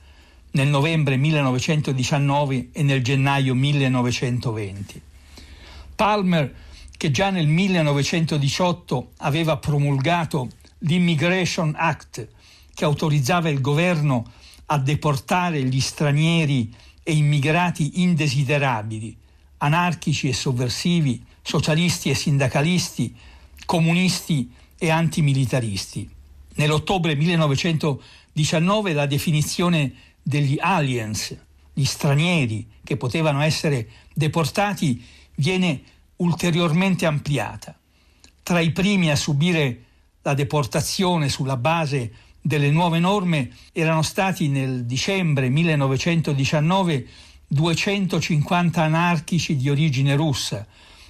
nel 0.55 0.69
novembre 0.69 1.17
1919 1.17 2.69
e 2.73 2.83
nel 2.83 3.03
gennaio 3.03 3.55
1920. 3.55 5.01
Palmer, 5.95 6.55
che 6.97 7.11
già 7.11 7.31
nel 7.31 7.47
1918 7.47 9.13
aveva 9.19 9.57
promulgato 9.57 10.49
l'Immigration 10.79 11.75
Act, 11.77 12.29
che 12.73 12.85
autorizzava 12.85 13.49
il 13.49 13.61
governo 13.61 14.31
a 14.67 14.79
deportare 14.79 15.63
gli 15.63 15.81
stranieri 15.81 16.73
e 17.03 17.13
immigrati 17.13 18.03
indesiderabili, 18.03 19.17
anarchici 19.59 20.29
e 20.29 20.33
sovversivi, 20.33 21.23
socialisti 21.43 22.11
e 22.11 22.15
sindacalisti, 22.15 23.15
comunisti 23.67 24.51
e 24.79 24.91
antimilitaristi. 24.91 26.09
Nell'ottobre 26.55 27.17
1919 27.17 28.93
la 28.93 29.07
definizione 29.07 29.93
degli 30.25 30.57
aliens, 30.59 31.37
gli 31.73 31.85
stranieri 31.85 32.67
che 32.83 32.97
potevano 32.97 33.43
essere 33.43 33.89
deportati, 34.15 35.05
viene 35.37 35.83
ulteriormente 36.17 37.07
ampliata. 37.07 37.79
Tra 38.43 38.61
i 38.61 38.73
primi 38.73 39.11
a 39.11 39.17
subire 39.17 39.83
la 40.23 40.35
deportazione 40.35 41.29
sulla 41.29 41.57
base 41.57 42.13
delle 42.41 42.71
nuove 42.71 42.99
norme 42.99 43.51
erano 43.73 44.03
stati 44.03 44.49
nel 44.49 44.85
dicembre 44.85 45.49
1919 45.49 47.07
250 47.47 48.83
anarchici 48.83 49.57
di 49.57 49.69
origine 49.69 50.17
russa, 50.17 50.67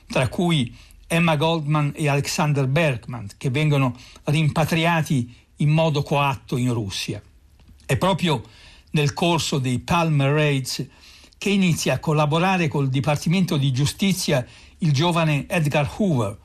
tra 0.08 0.28
cui 0.28 0.74
Emma 1.06 1.36
Goldman 1.36 1.92
e 1.94 2.08
Alexander 2.08 2.66
Bergman, 2.66 3.28
che 3.36 3.50
vengono 3.50 3.96
rimpatriati 4.24 5.32
in 5.56 5.70
modo 5.70 6.02
coatto 6.02 6.56
in 6.56 6.72
Russia. 6.72 7.22
È 7.86 7.96
proprio 7.96 8.42
nel 8.94 9.12
corso 9.12 9.58
dei 9.58 9.78
Palmer 9.78 10.32
Raids 10.32 10.84
che 11.38 11.50
inizia 11.50 11.94
a 11.94 11.98
collaborare 11.98 12.68
col 12.68 12.88
Dipartimento 12.88 13.56
di 13.56 13.70
Giustizia 13.70 14.44
il 14.78 14.92
giovane 14.92 15.46
Edgar 15.48 15.92
Hoover, 15.96 16.38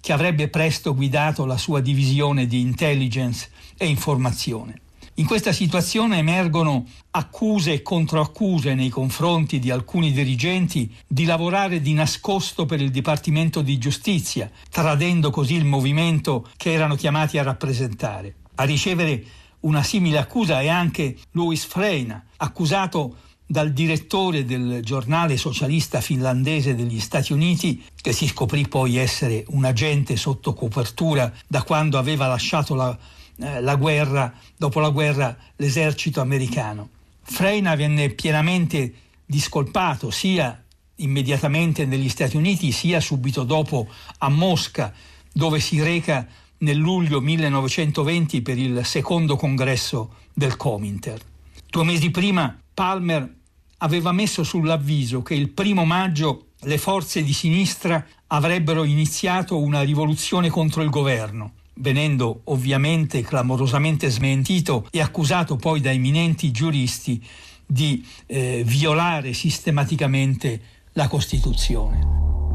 che 0.00 0.12
avrebbe 0.12 0.48
presto 0.48 0.94
guidato 0.94 1.44
la 1.44 1.56
sua 1.56 1.80
divisione 1.80 2.46
di 2.46 2.60
intelligence 2.60 3.50
e 3.76 3.86
informazione. 3.86 4.80
In 5.18 5.26
questa 5.26 5.52
situazione 5.52 6.18
emergono 6.18 6.86
accuse 7.12 7.72
e 7.72 7.82
controaccuse 7.82 8.74
nei 8.74 8.90
confronti 8.90 9.58
di 9.58 9.70
alcuni 9.70 10.12
dirigenti 10.12 10.94
di 11.06 11.24
lavorare 11.24 11.80
di 11.80 11.94
nascosto 11.94 12.66
per 12.66 12.82
il 12.82 12.90
Dipartimento 12.90 13.62
di 13.62 13.78
Giustizia, 13.78 14.50
tradendo 14.70 15.30
così 15.30 15.54
il 15.54 15.64
movimento 15.64 16.46
che 16.56 16.72
erano 16.72 16.96
chiamati 16.96 17.38
a 17.38 17.42
rappresentare. 17.42 18.34
A 18.56 18.64
ricevere 18.64 19.24
una 19.66 19.82
simile 19.82 20.18
accusa 20.18 20.60
è 20.60 20.68
anche 20.68 21.16
Louis 21.32 21.64
Freina, 21.64 22.24
accusato 22.36 23.16
dal 23.44 23.72
direttore 23.72 24.44
del 24.44 24.80
giornale 24.82 25.36
socialista 25.36 26.00
finlandese 26.00 26.74
degli 26.74 27.00
Stati 27.00 27.32
Uniti, 27.32 27.84
che 28.00 28.12
si 28.12 28.28
scoprì 28.28 28.66
poi 28.68 28.96
essere 28.96 29.44
un 29.48 29.64
agente 29.64 30.16
sotto 30.16 30.54
copertura 30.54 31.32
da 31.46 31.62
quando 31.62 31.98
aveva 31.98 32.26
lasciato 32.28 32.74
la, 32.74 32.96
eh, 33.38 33.60
la 33.60 33.74
guerra, 33.74 34.32
dopo 34.56 34.80
la 34.80 34.90
guerra, 34.90 35.36
l'esercito 35.56 36.20
americano. 36.20 36.90
Freina 37.22 37.74
venne 37.74 38.10
pienamente 38.10 38.94
discolpato 39.26 40.10
sia 40.10 40.62
immediatamente 40.96 41.84
negli 41.84 42.08
Stati 42.08 42.36
Uniti 42.36 42.70
sia 42.70 43.00
subito 43.00 43.42
dopo 43.42 43.88
a 44.18 44.28
Mosca, 44.28 44.92
dove 45.32 45.60
si 45.60 45.82
reca 45.82 46.26
nel 46.58 46.76
luglio 46.76 47.20
1920 47.20 48.42
per 48.42 48.58
il 48.58 48.84
secondo 48.84 49.36
congresso 49.36 50.14
del 50.32 50.56
Cominter. 50.56 51.20
Due 51.68 51.84
mesi 51.84 52.10
prima 52.10 52.56
Palmer 52.72 53.34
aveva 53.78 54.12
messo 54.12 54.42
sull'avviso 54.42 55.22
che 55.22 55.34
il 55.34 55.50
primo 55.50 55.84
maggio 55.84 56.46
le 56.60 56.78
forze 56.78 57.22
di 57.22 57.32
sinistra 57.32 58.04
avrebbero 58.28 58.84
iniziato 58.84 59.58
una 59.58 59.82
rivoluzione 59.82 60.48
contro 60.48 60.82
il 60.82 60.90
governo, 60.90 61.52
venendo 61.74 62.40
ovviamente 62.44 63.22
clamorosamente 63.22 64.08
smentito 64.08 64.86
e 64.90 65.00
accusato 65.00 65.56
poi 65.56 65.80
da 65.80 65.90
eminenti 65.90 66.50
giuristi 66.50 67.22
di 67.66 68.06
eh, 68.26 68.62
violare 68.64 69.32
sistematicamente 69.32 70.60
la 70.92 71.08
Costituzione. 71.08 72.45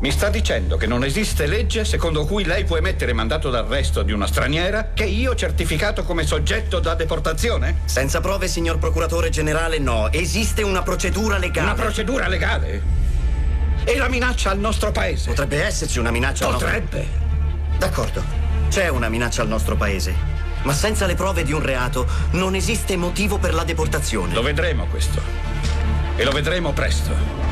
Mi 0.00 0.10
sta 0.10 0.30
dicendo 0.30 0.78
che 0.78 0.86
non 0.86 1.04
esiste 1.04 1.46
legge 1.46 1.84
secondo 1.84 2.24
cui 2.24 2.44
lei 2.44 2.64
può 2.64 2.78
emettere 2.78 3.12
mandato 3.12 3.50
d'arresto 3.50 4.02
di 4.02 4.12
una 4.12 4.26
straniera 4.26 4.92
che 4.94 5.04
io 5.04 5.32
ho 5.32 5.34
certificato 5.34 6.04
come 6.04 6.24
soggetto 6.24 6.80
da 6.80 6.94
deportazione? 6.94 7.80
Senza 7.84 8.20
prove, 8.22 8.48
signor 8.48 8.78
procuratore 8.78 9.28
generale, 9.28 9.78
no. 9.78 10.10
Esiste 10.10 10.62
una 10.62 10.80
procedura 10.80 11.36
legale. 11.36 11.72
Una 11.72 11.82
procedura 11.82 12.28
legale? 12.28 12.82
E 13.84 13.98
la 13.98 14.08
minaccia 14.08 14.48
al 14.48 14.58
nostro 14.58 14.90
paese? 14.90 15.28
Potrebbe 15.28 15.62
esserci 15.62 15.98
una 15.98 16.10
minaccia 16.10 16.46
Potrebbe. 16.48 16.98
al 16.98 17.04
nostro... 17.04 17.76
D'accordo. 17.76 18.22
C'è 18.70 18.88
una 18.88 19.10
minaccia 19.10 19.42
al 19.42 19.48
nostro 19.48 19.76
paese. 19.76 20.14
Ma 20.62 20.72
senza 20.72 21.04
le 21.04 21.14
prove 21.14 21.42
di 21.42 21.52
un 21.52 21.60
reato 21.60 22.06
non 22.30 22.54
esiste 22.54 22.96
motivo 22.96 23.36
per 23.36 23.52
la 23.52 23.64
deportazione. 23.64 24.32
Lo 24.32 24.42
vedremo 24.42 24.86
questo. 24.86 25.20
E 26.16 26.24
lo 26.24 26.30
vedremo 26.30 26.72
presto. 26.72 27.49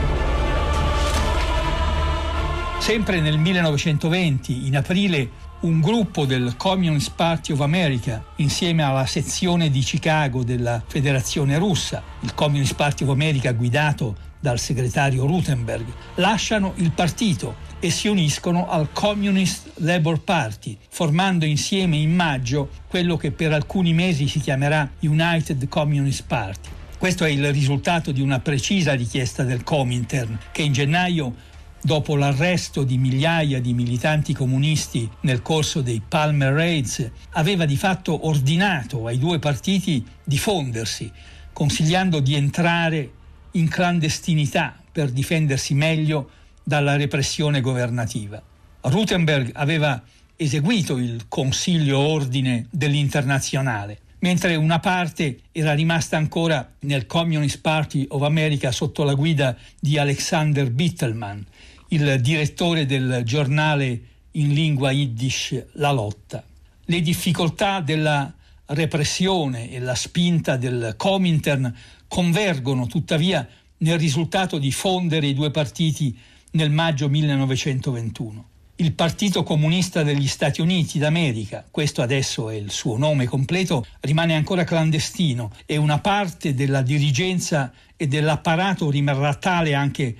Sempre 2.88 3.20
nel 3.20 3.36
1920, 3.36 4.66
in 4.66 4.74
aprile, 4.74 5.28
un 5.60 5.78
gruppo 5.78 6.24
del 6.24 6.54
Communist 6.56 7.12
Party 7.14 7.52
of 7.52 7.60
America, 7.60 8.24
insieme 8.36 8.82
alla 8.82 9.04
sezione 9.04 9.68
di 9.68 9.80
Chicago 9.80 10.42
della 10.42 10.82
Federazione 10.86 11.58
russa, 11.58 12.02
il 12.20 12.32
Communist 12.32 12.74
Party 12.76 13.04
of 13.04 13.10
America 13.10 13.52
guidato 13.52 14.16
dal 14.40 14.58
segretario 14.58 15.26
Rutenberg, 15.26 15.84
lasciano 16.14 16.72
il 16.76 16.90
partito 16.92 17.56
e 17.78 17.90
si 17.90 18.08
uniscono 18.08 18.70
al 18.70 18.90
Communist 18.90 19.70
Labour 19.80 20.22
Party, 20.22 20.78
formando 20.88 21.44
insieme 21.44 21.98
in 21.98 22.14
maggio 22.14 22.70
quello 22.88 23.18
che 23.18 23.32
per 23.32 23.52
alcuni 23.52 23.92
mesi 23.92 24.28
si 24.28 24.40
chiamerà 24.40 24.90
United 25.00 25.68
Communist 25.68 26.24
Party. 26.26 26.70
Questo 26.96 27.26
è 27.26 27.28
il 27.28 27.52
risultato 27.52 28.12
di 28.12 28.22
una 28.22 28.40
precisa 28.40 28.94
richiesta 28.94 29.44
del 29.44 29.62
Comintern 29.62 30.38
che 30.50 30.62
in 30.62 30.72
gennaio 30.72 31.34
dopo 31.80 32.16
l'arresto 32.16 32.82
di 32.82 32.98
migliaia 32.98 33.60
di 33.60 33.72
militanti 33.72 34.32
comunisti 34.32 35.08
nel 35.20 35.42
corso 35.42 35.80
dei 35.80 36.02
Palmer 36.06 36.52
Raids, 36.52 37.10
aveva 37.30 37.64
di 37.64 37.76
fatto 37.76 38.26
ordinato 38.26 39.06
ai 39.06 39.18
due 39.18 39.38
partiti 39.38 40.04
di 40.22 40.38
fondersi, 40.38 41.10
consigliando 41.52 42.20
di 42.20 42.34
entrare 42.34 43.10
in 43.52 43.68
clandestinità 43.68 44.76
per 44.90 45.10
difendersi 45.10 45.74
meglio 45.74 46.30
dalla 46.62 46.96
repressione 46.96 47.60
governativa. 47.60 48.42
Rutenberg 48.82 49.50
aveva 49.54 50.02
eseguito 50.36 50.96
il 50.98 51.26
consiglio 51.28 51.98
ordine 51.98 52.66
dell'internazionale, 52.70 53.98
mentre 54.20 54.54
una 54.56 54.78
parte 54.78 55.40
era 55.52 55.74
rimasta 55.74 56.16
ancora 56.16 56.74
nel 56.80 57.06
Communist 57.06 57.60
Party 57.60 58.06
of 58.10 58.22
America 58.22 58.70
sotto 58.70 59.02
la 59.04 59.14
guida 59.14 59.56
di 59.80 59.98
Alexander 59.98 60.70
Bittelman, 60.70 61.44
il 61.88 62.20
direttore 62.20 62.84
del 62.84 63.22
giornale 63.24 64.00
in 64.32 64.52
lingua 64.52 64.90
yiddish 64.90 65.64
La 65.74 65.90
Lotta. 65.90 66.44
Le 66.84 67.00
difficoltà 67.00 67.80
della 67.80 68.32
repressione 68.66 69.70
e 69.70 69.78
la 69.78 69.94
spinta 69.94 70.56
del 70.56 70.94
Comintern 70.96 71.74
convergono 72.06 72.86
tuttavia 72.86 73.46
nel 73.78 73.98
risultato 73.98 74.58
di 74.58 74.70
fondere 74.70 75.28
i 75.28 75.34
due 75.34 75.50
partiti 75.50 76.16
nel 76.52 76.70
maggio 76.70 77.08
1921. 77.08 78.48
Il 78.76 78.92
Partito 78.92 79.42
Comunista 79.42 80.02
degli 80.02 80.28
Stati 80.28 80.60
Uniti 80.60 80.98
d'America, 80.98 81.64
questo 81.68 82.00
adesso 82.00 82.48
è 82.48 82.54
il 82.54 82.70
suo 82.70 82.96
nome 82.96 83.26
completo, 83.26 83.84
rimane 84.00 84.34
ancora 84.36 84.62
clandestino 84.62 85.50
e 85.66 85.76
una 85.76 85.98
parte 85.98 86.54
della 86.54 86.82
dirigenza 86.82 87.72
e 87.96 88.06
dell'apparato 88.06 88.88
rimarrà 88.88 89.34
tale 89.34 89.74
anche 89.74 90.16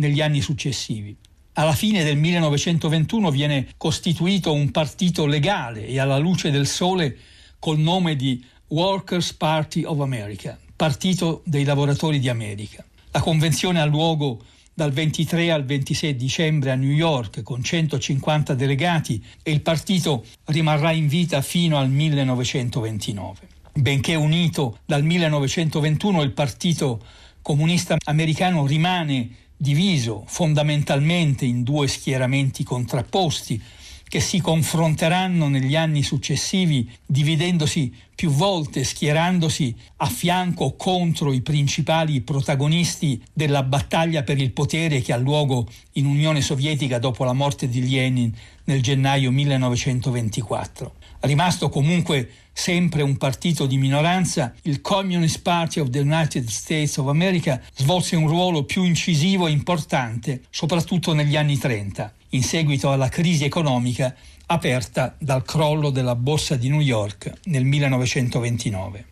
negli 0.00 0.20
anni 0.20 0.40
successivi. 0.40 1.14
Alla 1.52 1.74
fine 1.74 2.02
del 2.02 2.16
1921 2.16 3.30
viene 3.30 3.68
costituito 3.76 4.52
un 4.52 4.70
partito 4.70 5.26
legale 5.26 5.86
e 5.86 6.00
alla 6.00 6.16
luce 6.16 6.50
del 6.50 6.66
sole 6.66 7.16
col 7.58 7.78
nome 7.78 8.16
di 8.16 8.42
Workers' 8.68 9.34
Party 9.34 9.84
of 9.84 10.00
America, 10.00 10.58
Partito 10.74 11.42
dei 11.44 11.64
lavoratori 11.64 12.18
di 12.18 12.30
America. 12.30 12.82
La 13.10 13.20
convenzione 13.20 13.80
ha 13.80 13.84
luogo 13.84 14.42
dal 14.72 14.92
23 14.92 15.50
al 15.50 15.66
26 15.66 16.16
dicembre 16.16 16.70
a 16.70 16.74
New 16.76 16.90
York 16.90 17.42
con 17.42 17.62
150 17.62 18.54
delegati 18.54 19.22
e 19.42 19.50
il 19.50 19.60
partito 19.60 20.24
rimarrà 20.46 20.92
in 20.92 21.06
vita 21.06 21.42
fino 21.42 21.76
al 21.76 21.90
1929. 21.90 23.48
Benché 23.74 24.14
unito 24.14 24.78
dal 24.86 25.04
1921 25.04 26.22
il 26.22 26.32
Partito 26.32 27.04
Comunista 27.42 27.96
Americano 28.04 28.66
rimane 28.66 29.28
diviso 29.62 30.24
fondamentalmente 30.26 31.44
in 31.44 31.62
due 31.62 31.86
schieramenti 31.86 32.64
contrapposti 32.64 33.62
che 34.10 34.18
si 34.18 34.40
confronteranno 34.40 35.46
negli 35.46 35.76
anni 35.76 36.02
successivi 36.02 36.90
dividendosi 37.06 37.94
più 38.12 38.30
volte, 38.30 38.82
schierandosi 38.82 39.72
a 39.98 40.06
fianco 40.06 40.64
o 40.64 40.74
contro 40.74 41.32
i 41.32 41.42
principali 41.42 42.20
protagonisti 42.20 43.22
della 43.32 43.62
battaglia 43.62 44.24
per 44.24 44.38
il 44.38 44.50
potere 44.50 45.00
che 45.00 45.12
ha 45.12 45.16
luogo 45.16 45.68
in 45.92 46.06
Unione 46.06 46.40
Sovietica 46.40 46.98
dopo 46.98 47.22
la 47.22 47.32
morte 47.32 47.68
di 47.68 47.88
Lenin 47.88 48.34
nel 48.64 48.82
gennaio 48.82 49.30
1924. 49.30 50.94
Rimasto 51.20 51.68
comunque 51.68 52.30
sempre 52.52 53.02
un 53.02 53.16
partito 53.16 53.66
di 53.66 53.78
minoranza, 53.78 54.52
il 54.62 54.80
Communist 54.80 55.40
Party 55.42 55.78
of 55.78 55.90
the 55.90 56.00
United 56.00 56.48
States 56.48 56.96
of 56.96 57.06
America 57.06 57.62
svolse 57.76 58.16
un 58.16 58.26
ruolo 58.26 58.64
più 58.64 58.82
incisivo 58.82 59.46
e 59.46 59.52
importante, 59.52 60.42
soprattutto 60.50 61.12
negli 61.12 61.36
anni 61.36 61.56
30, 61.56 62.12
in 62.30 62.42
seguito 62.42 62.92
alla 62.92 63.08
crisi 63.08 63.44
economica 63.44 64.14
aperta 64.46 65.14
dal 65.18 65.44
crollo 65.44 65.90
della 65.90 66.16
borsa 66.16 66.56
di 66.56 66.68
New 66.68 66.80
York 66.80 67.32
nel 67.44 67.64
1929. 67.64 69.06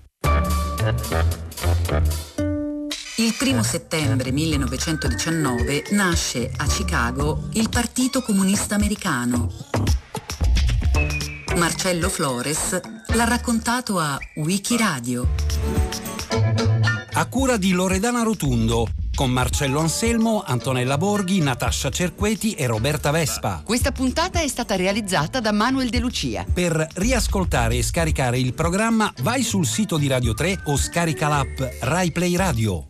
Il 3.16 3.34
primo 3.36 3.62
settembre 3.62 4.30
1919 4.30 5.86
nasce 5.90 6.50
a 6.56 6.66
Chicago 6.66 7.48
il 7.54 7.68
Partito 7.68 8.22
Comunista 8.22 8.76
Americano. 8.76 9.52
Marcello 11.56 12.08
Flores 12.08 12.80
l'ha 13.14 13.24
raccontato 13.24 13.98
a 13.98 14.18
Wikiradio. 14.36 16.77
A 17.18 17.26
cura 17.26 17.56
di 17.56 17.72
Loredana 17.72 18.22
Rotundo, 18.22 18.86
con 19.12 19.32
Marcello 19.32 19.80
Anselmo, 19.80 20.44
Antonella 20.46 20.96
Borghi, 20.96 21.40
Natascia 21.40 21.90
Cerqueti 21.90 22.52
e 22.52 22.68
Roberta 22.68 23.10
Vespa. 23.10 23.60
Questa 23.64 23.90
puntata 23.90 24.38
è 24.40 24.46
stata 24.46 24.76
realizzata 24.76 25.40
da 25.40 25.50
Manuel 25.50 25.88
De 25.88 25.98
Lucia. 25.98 26.46
Per 26.54 26.86
riascoltare 26.94 27.74
e 27.74 27.82
scaricare 27.82 28.38
il 28.38 28.54
programma 28.54 29.12
vai 29.22 29.42
sul 29.42 29.66
sito 29.66 29.96
di 29.98 30.06
Radio 30.06 30.32
3 30.32 30.60
o 30.66 30.76
scarica 30.76 31.26
l'app 31.26 31.60
Rai 31.80 32.12
Play 32.12 32.36
Radio. 32.36 32.84